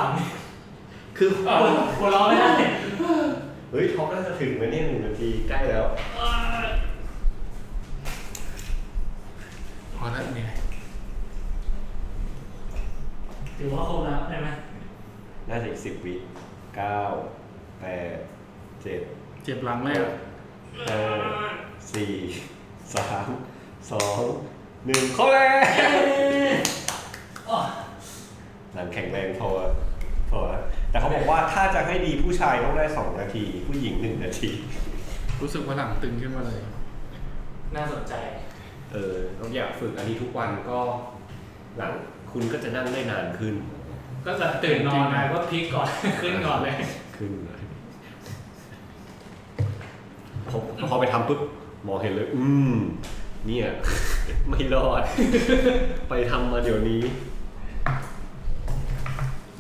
[1.17, 2.49] คือำปวดปวดร้องไม่ได้
[3.71, 5.85] เฮ้ยท็อปน่าจะถึงไหมเนี่ยหนึ่งนาทีใกล้แล้ว
[9.97, 10.49] พอแล้วเนี่ย
[13.57, 14.47] ถือว่าครบแล้วได้ไหม
[15.49, 16.13] น่าจะอีกสิบวิ
[16.75, 16.99] เก้า
[17.83, 18.17] แปด
[18.81, 19.01] เจ็ด
[19.43, 20.11] เจ็บหลังเลยอะ
[20.87, 20.99] ห้า
[21.93, 22.13] สี่
[22.93, 23.27] สาม
[23.91, 24.21] สอง
[24.85, 25.63] หนึ่งเข้าแล้ว
[27.49, 27.59] อ๋อ
[28.73, 29.49] หลังแข็งแรงพอ
[30.31, 34.49] พอแล้วแต่เขาบอกว่าถ้าจะให้ดีผู้ชายต้องได้สองนาที ผู้หญิงหนึ่งนาที
[35.41, 36.61] รู้สึกว่าหลังตึงขึ้นมาเลย
[37.75, 38.13] น่าสนใจ
[38.91, 40.79] เออเราอยากฝึกอันนี้ทุกวันก็
[41.77, 41.91] หลัง
[42.31, 43.55] คุณก็จะนั่งได้นานขึ้น
[44.25, 45.89] ก็จะตื่นนอนมาก็พลิกก่อน
[46.21, 46.75] ขึ้นก่อนเลย
[47.17, 47.62] ขึ้นเลย
[50.83, 51.39] พอพอไปทำปุ๊บ
[51.83, 52.75] หมอเห็นเลย อืม
[53.45, 53.67] เนี่ย
[54.49, 55.03] ไม่รอด
[56.09, 57.01] ไปทำมาเดี๋ยวนี้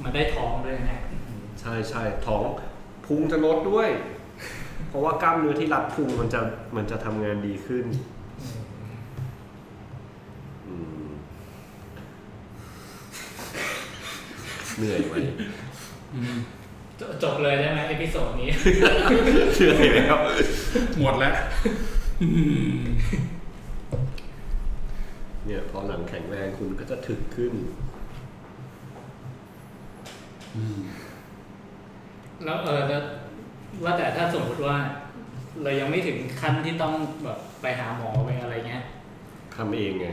[0.03, 1.01] มันได้ท้องด้วยนะ
[1.59, 2.41] ใช่ใช่ท้อง
[3.05, 3.89] พุงจะลดด้วย
[4.89, 6.39] เพราะว่ากล้ามเนื้อที่รัดพุงมันจะ
[6.75, 7.85] มันจะทำงานดีขึ้น
[10.67, 11.07] อืม
[14.77, 15.13] เหนื่อยไหม
[16.15, 16.37] อืม
[17.09, 18.49] จจบเลยได้ไหม episode นี้
[19.55, 20.17] เหนื่อยแล้ว
[20.99, 21.33] หมดแล้ว
[22.21, 22.27] อื
[22.79, 22.83] ม
[25.45, 27.53] เนี่ยพอหลังแข็งแรงคุณก็จะถึกขึ้น
[30.55, 30.81] อืม
[32.43, 33.03] แล้วเออแล้ว
[33.83, 34.77] ว่าแต่ถ้าสมมติว่า
[35.63, 36.93] เรายังไม่ถึงขั้นที่ต้อง
[37.23, 38.83] แบบไปหาหมอไปอะไรเงี้ย
[39.55, 40.07] ทำเองไง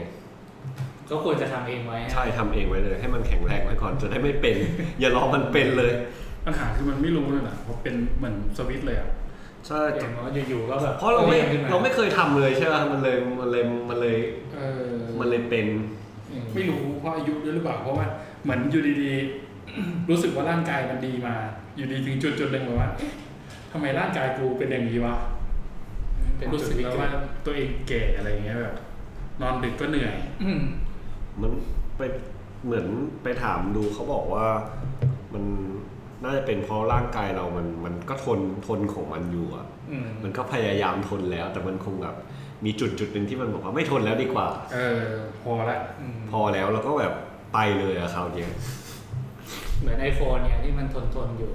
[1.09, 4.55] ก็ควรจะทำเองไว้ ใช่ทำเองไว้เลย ให้มันแข็งแรงไว้ก่อนจะได้ไม่เป็น
[4.99, 5.93] อย่ารอมันเป็นเลย
[6.45, 9.09] ปัญหาคือมันไม่รู้เลยนะเพราะเป็นเหมือนสวิตช์เลยอะ
[9.67, 14.17] ใช่เอย่างว่าอยู่ๆก็แบบเพราะเราไม่ด้งขึ้นเราไม่เคยทำเลยใช่ไหมมันเลยมันเลยมันเลย
[14.55, 15.67] เออมันเลยเป็น
[16.31, 18.07] อืมไม่รู้เพราะอายุด้วยหรือเปล่าเพราะว่า
[18.43, 21.35] เหมือนอยู่ดีๆ รู้สึกว่าร่างกายมันดีมา
[21.75, 23.11] อยู่ดีถึงจุดจุดๆหนึ่งแบบว่าเอ๊ะ
[23.71, 25.15] ทำไมร่างกายกูเป็นอย่างนี้วะ
[26.37, 27.09] เป็นรู้สึกแล้วว่า
[27.45, 28.75] ตัวเองแก่อะไรอย่างเงี้ยแบบ
[29.41, 30.61] นอนดึกก็เหนื่อยอืม
[31.41, 31.51] มัน
[31.97, 32.01] ไป
[32.65, 32.85] เหมือน
[33.23, 34.45] ไปถามดูเขาบอกว่า
[35.33, 35.43] มัน
[36.23, 42.15] น่าจะเป็นเพราะร่างกายเรามันมันก็ทนทนของมันอยู่อะอืมมันก็พยายามทนแล้ว แต่มันคงแบบ
[42.65, 45.03] มีจุดจุดหนึ่งที่มันบอกว่าไม่ทนแล้วดีกว่า เออ
[45.41, 47.13] พอละอืมพอแล้วแล้วก็แบบ
[47.53, 48.51] ไปเลยอะคราวเนี้ย
[49.79, 51.51] เหมือนไอโฟนเนี่ยที่มันทนทนๆอยู่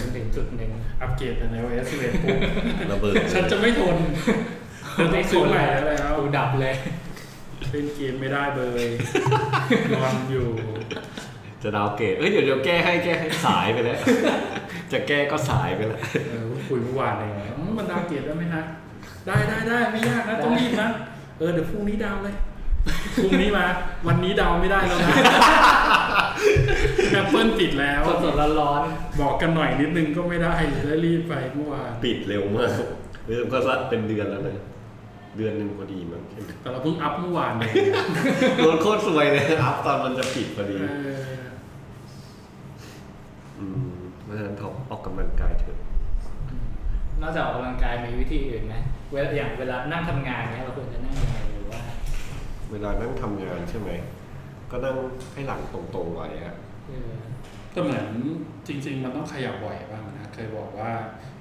[0.00, 2.38] จนถึงจุดหนึ่งอัปเกรดเป็น iOS 11ปุ๊บ
[2.92, 3.96] ระเบิดฉันจะไม่ทน
[4.96, 6.74] ฉันต้องซื้อใหม่แล้วแล้วกูดับเลย
[7.70, 8.88] เล่นเกมไม่ได้เบย
[9.94, 10.46] นอนอยู่
[11.62, 13.98] จะดาวน์เกรดเอ้ยเดี๋ยวเดี๋ยวแก้ให้แก้ให้สายไปแล้ว
[14.92, 16.00] จะแก้ก็สายไปแล้ว
[16.30, 18.62] เออคุยเมื่อวานเลยไงอ๋อมันดาวน์เกรดได้ไหมฮะ
[19.26, 20.88] ได้ได้ได้ไม่ยากนะต้องรีบนะ
[21.38, 22.34] เออเดี๋ยวพรุ่งนี้ดาวน์เลย
[23.22, 23.66] พรุ่งนี้มา
[24.06, 25.10] วันนี้ down ไม่ได้แล้วนะ
[27.12, 28.82] แอปเปิลปิดแล้วสดสดร้อนร้อน
[29.20, 32.70] บอกกันหน่อยนิดนึงก็ไม่ได้เลยรีบไปเมื่อวานปิดเร็วมาก
[33.26, 34.58] เริ่มก็สักเป็นเดือนแล้วเลย
[35.36, 36.22] เดือนหนึ่งพอดีมั้ง
[36.60, 37.74] แต่เราเพิ่งอัพเมื่อวานเอง
[38.56, 48.74] โดนโคตรสวยเลยอัพตอนมันจะปิดพอดีเอออืมเพราะฉะนั้นถอออกกำลังกายเถอะๆนอกจากออกกำลังกายมีวิธีอื่นไหม
[49.12, 51.80] เวลาอย่างเวลานั่งทำงานเนี่ยเราควรจะนั่งยังไงหรือว่า
[52.70, 53.90] เวลานั่งทำงานใช่ไหม
[54.70, 54.96] ก็นั่ง
[55.32, 56.54] ให้หลังตรงๆไว้อะ
[56.88, 57.12] เออ
[57.72, 58.06] แต่เหมือน
[58.66, 60.90] จริง ๆ มันต้องขยับบ่อยบ้างนะ เคยบอกว่า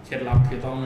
[0.05, 0.79] เคล็ดลับคือต้อง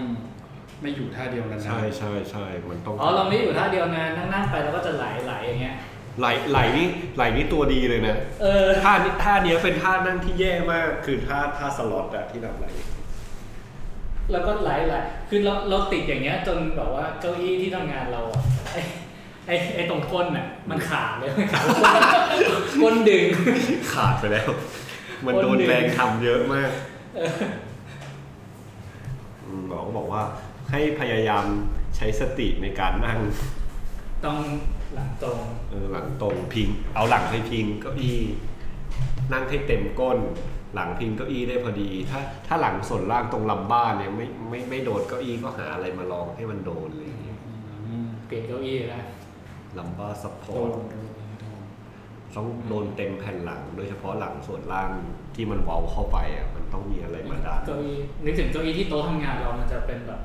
[0.82, 5.78] ไม่อยู่ท่าเดียวนานๆใช่ใช่ใช่มันต้องอ๋อเราไม่อยู่ท่าเดียวนานนั่งๆไปแล้วก็จะไหลไหลอย่างเงี้ย
[6.20, 12.68] ไหลไหลนี่ไหลนี่ตัวดีเลยนะเออท่านี้ท่าเนี้ยเป็นท่านั่งที่แย่มาก คือท่าท่าสล็อตอะที่แบบไหล
[14.32, 14.96] แล้วก็ไหลไหล
[15.30, 18.42] คือเราเราติดอย่างเงี้ย จนแบบว่าเก้าอี้ที่ทำงานเราอะ
[18.74, 18.78] ไอ
[19.48, 21.68] ไอไอตรงก้นน่ะ มันขาดเลยมันขาด
[22.82, 23.26] ก้นดึง
[23.94, 24.50] ขาดไปแล้ว
[25.26, 26.72] มันโดนคนหนึ่งแรงทำเยอะมาก
[29.60, 30.24] มหมอก็บอกว่า
[30.72, 31.46] ให้พยายาม
[31.96, 33.20] ใช้สติในการนั่ง
[34.26, 34.38] ต้อง
[34.96, 35.40] หลังตรง
[35.70, 38.22] เออหลังตรงพิง เอาหลังให้พิงเก้าอี้
[39.34, 40.18] นั่งให้เต็มก้น
[40.76, 47.38] หลังพิงเก้าอี้ได้พอดี ถ้าถ้าหลังส่วนล่างตรง lumbar เนี่ยไม่ไม่ไม่โดนเก้าอี้ก็หาอะไรมารองให้มันโดนอะไรอย่างเงี้ย
[47.88, 49.04] อืมเปลี่ยนเก้าอี้นะ
[49.78, 51.08] lumbar support โดน
[51.40, 51.64] โดน
[52.36, 54.90] ต้องโดนเต็มแผ่นหลัง โดยเฉพาะหลังส่วนล่าง
[55.36, 60.20] ที่มันเว้าเข้าไปอะมันต้องมีอะไรมาดันเก้าอี้นึกถึงเก้าอี้ที่โต๊ะทำงานเรามันจะเป็นแบบ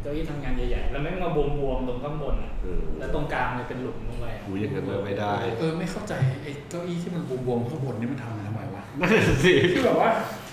[0.00, 1.38] เหมือนเก้าอี้ทำงานใหญ่ๆ แล้วไม่งมาบ
[1.68, 9.12] วมๆตรงข้างบนอะเออแล้วตรงกลางมันเป็นหลุมลงไปอะหูอย่างนั้นเลยไม่ได้เออไม่เข้าใจไอ้เก้าอี้ที่มันบวมๆข้างบนนี่มันทำมาทำไมวะนั่น
[9.44, 10.08] สิ คือแบบว่า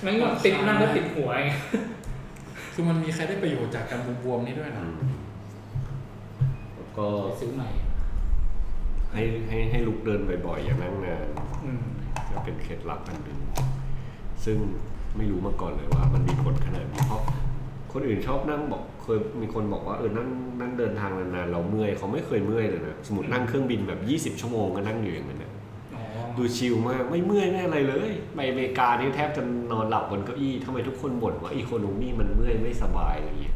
[0.06, 1.50] มันแบบติดนั่งก็ติดหัวไง
[2.74, 4.94] คือมันมีใครได้ประโยชน์จากการบวมๆนี่ด้วยอืนะม
[6.76, 7.08] แล้วก็
[7.42, 7.70] ซื้อใหม่
[9.14, 11.28] ให้ให้ให้ลุกเดินบ่อยๆ อย่านั่งนาน
[11.66, 11.84] อืม
[12.34, 13.40] ก็เป็นเคล็ดลับอันหนึ่ง
[14.46, 14.58] ซึ่ง
[15.18, 17.22] ไม่รู้มาก่อนเลยว่ามันมีผลขนาดนี้เพราะ
[18.00, 20.28] คนอื่นชอบนั่งบอกเคยมีคนบอกว่าเออนั่ง
[20.60, 23.94] นั่งเดินทางนานๆเราเมื่อยเขาไม่เคยเมื่อยเลยนะสมมตินั่งเครื่องบินแบ
[24.30, 25.52] บ 20 ชั่วโมงก็นั่งอยู่อย่างนั้นนะ
[25.96, 26.04] อ๋อ
[26.38, 29.42] ดูชิลมากไม่เมื่อยไม่อะไรเลยไปอเมริกานี่แทบจะ
[29.72, 33.56] นอนหลับบนเก้าอี้ทำไมทุกคนบ่นว่าอีโคโนมี่มันเมื่อยไม่สบายอะไรอย่างเงี้ย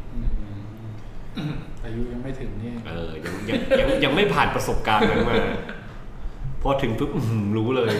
[1.36, 5.36] อืมอายุยังไม่ถึงนี่เออยังยังยังยังไม่ผ่านประสบการณ์นั้นมา
[6.62, 7.92] พอถึงปุ๊บอื้อหือรู้เลย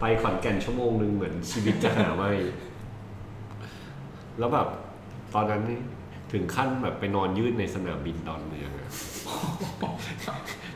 [0.00, 2.32] ไปขอนแก่นชั่วโมงหนึ่งเหมือนชีวิตจะหาไม่
[4.38, 4.68] แล้วแบบ
[5.34, 5.80] ตอนนั้นนี่
[6.32, 8.88] ถึงขั้นแบบไปนอนยืดในสนามบินดอนเมืองอะ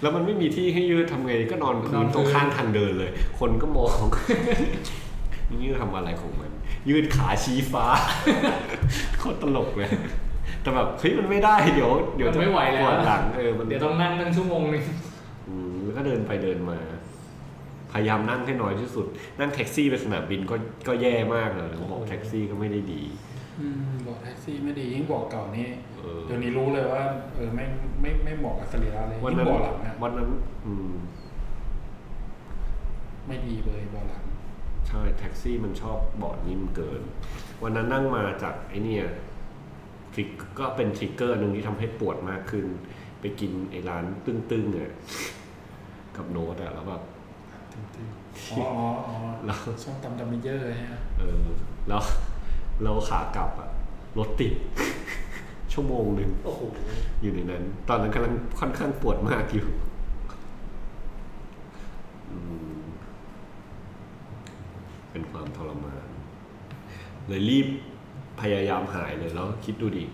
[0.01, 3.97] แล้วมันไม่มีที่ให้ยืดทำไงก็นอนพื้นตรงข้างทางเดินเลย คนก็มอง
[5.61, 6.51] นี่ทำอะไรของมัน
[6.89, 7.87] ยืดขาชี้ฟ้า
[9.19, 9.91] โคตรตลกเลย
[10.63, 14.83] แต่แบบเฮ้ยมันไม่ได้เดี๋ยวเดี๋ยวมันจะไม่ไหวแล้วปวดหลังเออมันเดี๋ยวต้องนั่งตั้งชั่วโมงหนึง
[15.49, 16.79] อืมแล้วก็เดินไปเดินมา
[17.93, 19.07] พยายามนั่งให้น้อยที่สุด
[19.39, 20.57] นั่งแท็กซี่ไปสนามบินก็
[20.89, 23.32] ก็แย่มากเลยเขาบอกแท็กซี่ก็ไม่ได้ดีอืม
[24.07, 27.03] บอกแท็กซี่ไม่ดียิ่งบอกเก่านี่เออเดี๋ยวนี้รู้เลยว่า
[27.37, 27.65] เออไม่
[28.01, 30.29] ไม่ไม่เหมาะกับสรีระเลยวันยิ่นั้งนบอกหลังอะวันนั้น
[30.67, 30.93] อืม
[33.27, 34.25] ไม่ดีเลยบอกหลัง
[34.89, 37.03] ใช่แท็กซี่มันชอบเบาะนิ่มเกิน
[37.63, 39.05] วันนั้นนั่งมาจากไอเนี่ย
[40.13, 40.29] ทริก
[40.59, 42.67] ก็เป็นทริกเกอร์หนึ่งที่ทำให้ปวดมากขึ้น
[43.21, 44.93] ไปกินไอ้ร้านตึ้งๆอะ
[46.17, 47.03] กับโน้ตอะแล้วแบบ
[48.51, 51.45] อ๋ออ๋ออ๋อแล้วชอบตำดัมเบลเยอร์ฮะเออ
[51.89, 52.03] แล้ว
[52.85, 53.71] เราขากลับอะ
[54.19, 54.53] รถติด
[55.73, 56.63] ชั่วโมงหนึ่งโอ้โห
[57.23, 59.67] อยู่ในนั้น ตอนนั้นกำลังค่อนข้างปวดมากอยู่
[62.31, 62.37] อื
[62.81, 62.83] ม
[65.11, 66.07] เป็นความทรมาน
[67.29, 67.67] เลยรีบ
[68.41, 70.05] พยายามหายเลยแล้วคิดดูดิ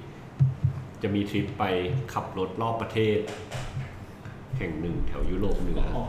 [1.02, 1.64] จะมีทริปไป
[2.12, 3.18] ขับรถรอบประเทศ
[4.58, 6.04] แห่งหนึ่งแถวยุโรปเหนืออ๋อ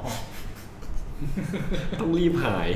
[1.99, 2.69] ต้องรีบหาย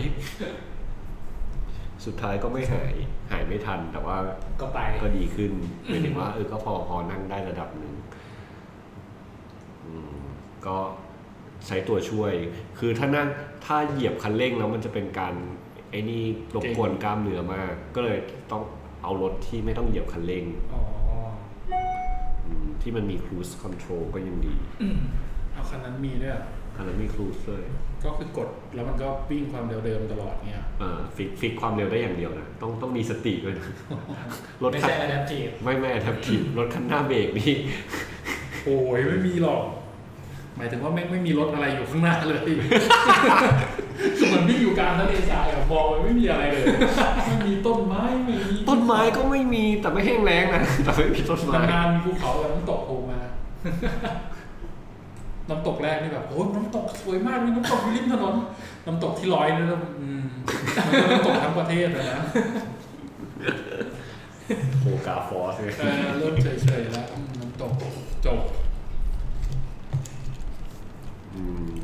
[2.05, 2.93] สุดท้ายก็ไม่หาย
[3.31, 4.17] หายไม่ทัน แต่ว่า
[4.61, 5.51] ก็ไปก็ดีขึ้น
[5.85, 7.93] หมายถึงว่าเออก็พอพอนั่งได้ระดับหนึ่ง
[9.85, 10.17] อืม
[10.65, 10.77] ก็
[11.67, 12.33] ใช้ตัวช่วย
[12.79, 13.27] คือถ้านั่ง
[13.65, 15.33] ถ้าเหยียบคันเร่งแล้วมันจะเป็นการ
[15.89, 16.23] ไอ้นี่
[16.55, 18.19] รบกวนกล้ามเนื้อมาก ก็เลย
[18.51, 18.63] ต้อง
[19.03, 20.81] เอารถที่ไม่ต้องเหยียบคันเร่งอ๋อ
[22.45, 24.55] อืมที่มันมี cruise control ก็ยังดี
[25.53, 26.41] เอาคันนั้นมีด้วยเหร
[26.73, 27.63] อคันนั้นมี cruise เลย
[28.03, 33.65] ก็คือกดแล้วมันก็วิ่งความเร็วเดิมตลอดเงี้ยอ่า fix fix ความเร็วได้อย่างเดียวนะต้องต้องมีสติด้วยนะ
[34.61, 37.53] รถไม่คันใช่ adaptive ไม่ไม่แทบทีรถคันหน้าเบรกนี่
[38.63, 39.63] โอ้ยไม่มีหรอก
[40.57, 42.41] หมายถึงว่าแม่งไม่มีรถอะไรอยู่ข้างหน้าเลย
[44.27, 46.63] เหมือนวิ่งอยู่กลางทะเลทรายอะมองไปไม่มีอะไรเลย
[47.25, 48.37] ไม่มีต้นไม้ไม่มี
[48.69, 53.19] ต้นไม้ก็ไม่มีแต่ไม่แห้งแล้งนะแต่ไม่มีต้นไม้นานๆมีภูเขากับน้ำตกโผล่มา
[55.49, 58.35] น้ำตกแรกนี่แบบโอ้ยน้ำตกสวยมากมีน้ำตกอยู่ริมถนน
[58.85, 60.23] น้ำตกที่ลอยนี่แล้วอืม
[60.85, 62.21] มันก็น้ำตกทั้งประเทศเลยนะ
[64.81, 67.71] โอกาฟอสเออเริ่มเฉยๆแล้วอืมน้ำตก
[68.25, 68.39] จบ
[71.33, 71.75] อืม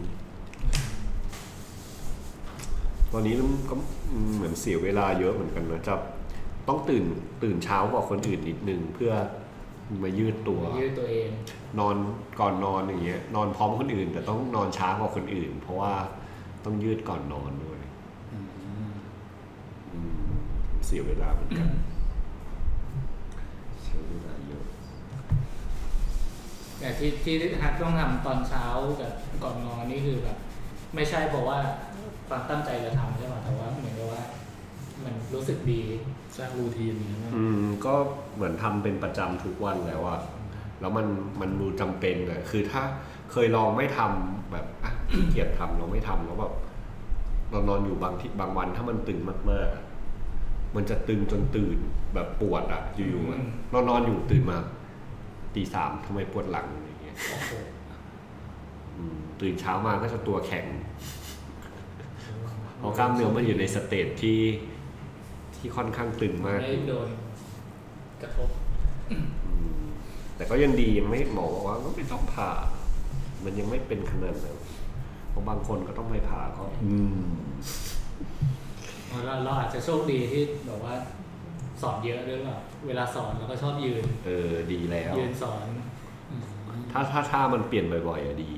[3.12, 3.34] ตอนนี้
[3.70, 3.76] ก็
[4.36, 5.96] เหมือนเสียเวลาเยอะเหมือนกันนะจะ
[6.68, 7.06] ต้องตื่น
[7.44, 9.14] ตื่นเช้ากว่าคนอื่นนิดนึงเพื่อ
[10.04, 11.30] มายืดตัว ยืดตัวเอง
[11.80, 11.96] นอน
[12.40, 15.94] ก่อนนอนอย่างเงี้ยนอนพร้อมคนอื่น แต่ต้องนอนช้ากว่าคนอื่น เพราะว่า
[16.66, 17.80] ต้องยืดก่อนนอนด้วย
[18.34, 18.48] อืม
[19.94, 20.32] อืม
[20.86, 21.70] เสียเวลาเหมือนกัน
[23.84, 24.64] เสียเวลาเยอะ
[26.80, 28.66] แต่ที่ที่ฮักต้องทำตอนเช้า
[29.02, 29.12] กับ
[29.44, 30.38] ก่อนนอนนี่คือแบบ
[30.96, 31.58] ไม่ใช่เพราะว่า
[32.28, 34.24] ความตั้งใจจะทำใช่ไหมแต่ว่าเหมือนกับว่า
[35.04, 35.82] มันรู้สึกดี
[36.40, 37.94] สร้างรูทีนอย่างเงี้ยอืมก็
[38.36, 40.20] เหมือนทำเป็นประจำทุกวันแล้วอะ
[40.80, 41.08] แล้วมัน
[41.42, 42.82] มันดูจำเป็นอะคือถ้า
[43.32, 46.54] เคยลองไม่ทำแบบอะ ขี้เกียจทำเราไม่ทำแล้วแบบ
[47.52, 49.20] เรานอนอยู่บางที่บางวันถ้ามันตึง
[49.52, 49.84] มากๆอะ
[50.76, 51.78] มันจะตึงจนตื่น
[52.14, 54.58] แบบปวดอะอยู่ๆอะอืมเรานอนอยู่ตื่นมา
[55.56, 57.52] ตีสามทำไมปวดหลังอย่างเงี้ย โอ้โห
[58.98, 60.66] อืมตื่นเช้ามาก็จะตัวแข็ง
[62.78, 64.40] เพราะกล้ามเนื้อมันอยู่ในสเตจที่
[65.60, 67.08] ที่ค่อนข้างตึงมากไม่โดน
[68.22, 68.50] กระทบ
[69.12, 69.84] อืม
[70.36, 72.52] แต่ก็ยังดียังไม่หมอบอกว่าก็ไม่ต้องผ่า
[73.44, 74.58] มันยังไม่เป็นขนาดนั้น
[75.30, 77.20] เพราะบางคนก็ต้องไปผ่าก็อืม
[79.26, 80.94] เราเราอาจจะโชคดีที่แบบว่า
[81.82, 85.66] สอนเยอะด้วยแบบเวลาสอนเราก็ชอบยืน เออดีแล้ว ยืนสอน
[86.92, 88.54] ถ้าถ้าถ้ามันเปลี่ยนบ่อยๆอะดี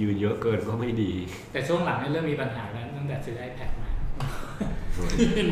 [0.00, 1.12] ยืนเยอะเกินก็ไม่ดี
[1.52, 3.77] แต่ช่วงหลังเนี่ยเริ่มมีปัญหาแล้วตั้งแต่ซื้อ iPad มา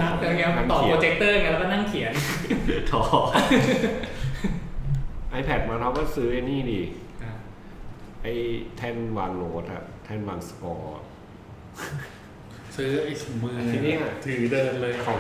[0.03, 2.13] นั่งแล้วเงี้ยต่อโปรเจคเตอร์ไงแล้วก็นั่งเขียน
[2.91, 3.03] ท้อ
[5.41, 6.81] iPad มาเราก็ซื้อไอ้นี่ดิ
[8.23, 8.33] ไอ้
[8.77, 11.01] แท่นวางโน้ตอะแท่นวางสกอร์
[12.77, 15.19] ซื้อไอ้ถุงมือที่เนี่ยถือเดินเลยของ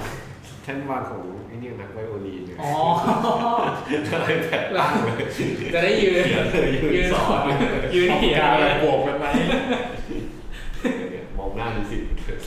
[0.62, 2.72] แท่นวางของไอ้เนี่ยนักไวโอลีนเนี่ยอ๋อ
[4.27, 5.14] ไอแพดตั้งเลย
[5.74, 6.24] จะได้ยืน
[6.95, 7.41] ยืนสอน
[7.95, 9.27] ยืนเขียนกาเลแบบยโบกกันไหม
[11.11, 11.99] เนี่ยมองหน้าดูสิ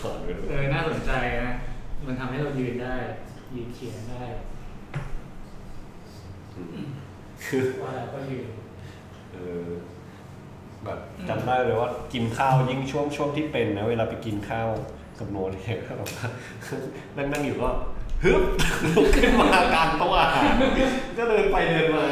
[0.01, 1.11] สอนกันเออน่าสนใจ
[1.43, 1.53] นะ
[2.11, 2.95] มันทำให้เรายืนได้
[3.55, 4.23] ยืนเขียนได้
[7.45, 8.47] คือว่าแล้วก็ยืน
[9.33, 9.67] เออ
[10.83, 10.99] แบบ
[11.29, 14.69] จำได้เลยว่ากินข้าวยิ่งช่วงช่วงที่เป็นนะเวลาไปกินข้าว
[15.19, 16.27] กับโน้ตเนี่ยก็แบบว่า
[17.17, 17.69] นั่งนั่งอยู่ก็
[18.23, 18.41] ฮึบ
[18.95, 20.51] ลุกขึ้นมากลางโต๊ะอาหาร
[21.17, 22.05] ก็เดินไปเดินมา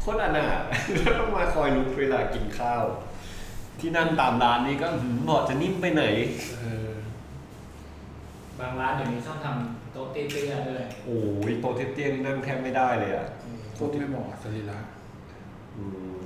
[0.00, 0.60] โคตรอนาถ
[1.02, 2.82] แล้วต้องมาคอยลุกเวลากินข้าว
[3.80, 6.04] ที่นั่งตามร้านนี้ก็หืมบอกจะนิ่มไปไหน
[6.60, 6.90] เออ
[8.58, 11.16] บางร้านเดี๋ยวนี้ชอบทำโต๊ะเตี้ยๆด้วยโอ้
[11.50, 13.26] ยโต๊ะเตี้ยๆนี่นั่งแทบไม่ได้เลยอะ
[13.74, 14.78] โคตรไม่เหมาะกับสรีระ
[15.76, 16.18] อืม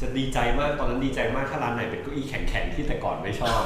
[0.00, 3.60] จะดีใจมากตอนนั้นดีใจมากถ้าร้านไหนเป็นเก้าอี้แข็งๆที่แต่ก่อนไม่ชอบ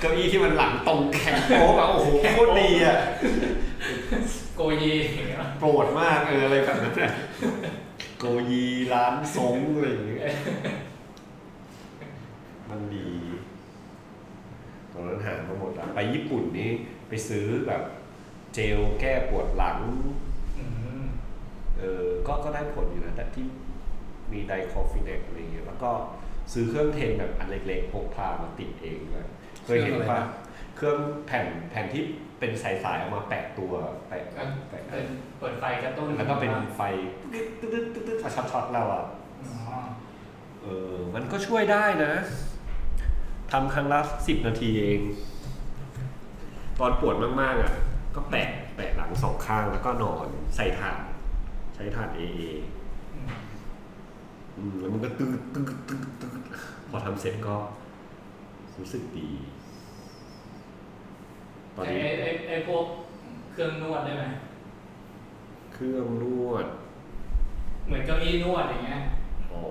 [0.00, 2.98] เก้าอี้ที่มันหลังตรงแข็งโป๊กอะโอ้โหโคตรดีอะ
[4.56, 7.12] โกยีอย่างเงี้ยโปรดมากเอออะไรแบบนั้นน่ะ
[8.18, 10.20] โกยีร้านซงอะไรอย่างเงี้ย
[12.70, 13.08] มันดี
[14.92, 16.70] ตอนนั้นหามาหมดอะไปญี่ปุ่นนี่
[17.08, 17.82] ไปซื้อแบบ
[18.54, 19.78] เจลแก้ปวดหลัง
[20.58, 20.66] อื
[21.00, 21.04] ม
[21.78, 23.46] เออก็ก็ได้ผลอยู่นะ แต่ที่
[24.32, 25.90] มี diclofenac อะไรอย่างเงี้ย แล้วก็
[26.52, 29.26] ซื้อเครื่อง TENS แบบอันเล็กๆพกพามาติดเองด้วย
[29.64, 30.20] เคยเห็นป่ะ
[30.76, 32.02] เครื่องแผ่นแผ่นที่
[32.38, 33.72] เป็นสายๆเอามาแปะตัว
[34.08, 35.06] แปะก็แปะเป็น
[35.38, 36.80] เปิดไฟกระตุ้นแล้วก็เป็นไฟ
[37.32, 39.04] ตึ๊ดตึ๊ดตึ๊ดตึ๊ดช็อตช็อตๆเราอะ
[39.44, 39.56] อ๋อ
[40.62, 42.12] เออมันก็ช่วยได้นะ
[43.54, 45.00] ทำครั้งละสิบนาทีเอง
[46.78, 47.72] ตอนปวดมากๆอะ
[48.14, 50.26] ก็แปะแปะหลังสองข้างแล้วก็นอน
[50.56, 51.00] ใส่ถ่าน
[51.74, 52.42] ใช้ถ่านเอเอ
[53.14, 53.30] อืม
[54.56, 56.42] อืมแล้วมันก็ตึ๊ดตึ๊ดตึ๊ดตึ๊ด
[56.90, 57.56] พอทำเสร็จก็
[58.78, 59.28] รู้สึกดี
[61.74, 62.84] ตอนไอ้นี้ไอ้ไอ้ไอ้พวก
[63.52, 64.24] เครื่องนวดได้ไหม
[65.72, 66.66] เครื่องนวด
[67.86, 69.00] เหมือนเก้าอี้นวดอย่างเงี้ย
[69.52, 69.62] อ๋อ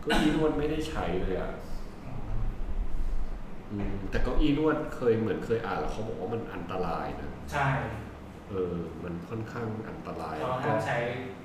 [0.00, 1.63] เก็อีนวดไม่ได้ใช้เลยอะอ๋ออืม
[4.10, 7.68] แต่เก้าอี้นวดเคยเหมือนเคยอ่านแล้วเขาบอกว่ามันอันตรายนะ ใช่
[8.48, 10.96] เออ มันค่อนข้างอันตรายเพราะแล้วก็ห้ามใช้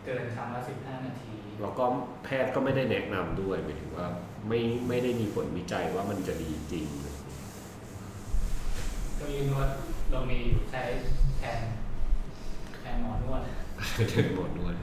[0.06, 1.84] เกินครั้งละสิบห้านาทีแล้วก็
[2.24, 4.06] แพทย์ก็ไม่ได้แนะนำด้วยหมายถึงว่า
[4.48, 6.86] ไม่ไม่ได้มีผลวิจัยว่ามันจะดีจริง
[9.16, 9.70] เก้าอี้นวด
[10.12, 10.40] เรามี
[10.72, 10.82] ใช้
[11.38, 11.60] แทน
[12.80, 13.42] แทนหมอนวด
[14.10, 14.76] แทนหมอนวด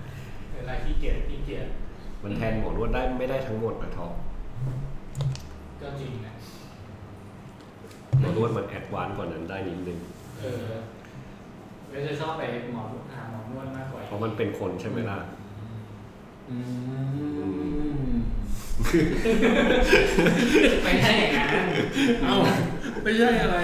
[0.55, 1.69] เวลาขี้เกียจขี้เกียจ
[2.23, 4.13] มันแทนหมอนวดได้ไม่ได้ทั้งหมดนะท็อป
[5.81, 6.35] ก็จริงนะ
[8.19, 9.99] หมอนวดมัน advance กว่านั้นได้นิดนึง
[10.41, 10.67] เออ
[11.93, 12.43] ก็จะชอบไป
[12.73, 15.19] หมอหาหมอนวดมากกว่าเพราะมันเป็นคนใช่ไหมล่ะ
[16.51, 16.57] อื
[18.09, 18.13] ม
[20.85, 21.67] ไม่ใช่อย่างนั้น
[22.23, 22.37] เอ้า
[23.03, 23.59] ไม่ใช่อะไร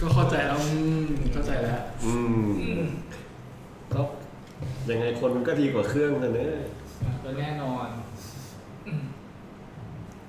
[0.00, 2.82] ก็เข้าใจแล้วอืมเข้าใจแล้วอืมอืม
[3.92, 4.00] ก็
[4.90, 6.50] ยังไงคนมันก็ดีกว่าเครื่องนะเนี่ย
[7.24, 8.05] ก็แน่นอนอืมเ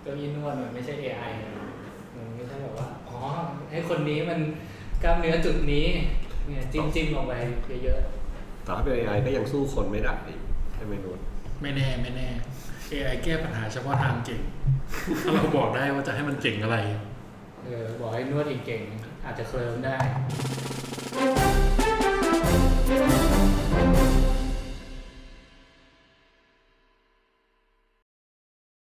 [0.08, 1.52] ก้าอี้นวดมันไม่ใช่ AI นะ
[2.16, 3.20] มันไม่ใช่แบบว่าอ๋อ
[3.72, 4.40] ให้คนนี้มัน
[5.04, 5.86] กล้ามเนื้อจุดนี้
[6.46, 7.34] เนี่ยจิ้มจิ้มลงไป
[7.84, 8.00] เยอะ
[8.64, 10.40] แต่ถ้าเป็น AI ก็ยังสู้คนไม่ได้อีก
[10.74, 11.20] ใช่ไหมนุช
[11.62, 12.28] ไม่แน่ไม่แน่
[12.92, 14.42] AI แก้ปัญหาเฉพาะทางเก่ง
[15.24, 18.82] ถ้าเราบอกได้ว่าจะให้มันเก่งอะไรๆเออบอกให้นวดอีกเก่ง
[19.26, 19.98] อาจจะเคลิ้มได้
[22.90, 23.17] Thank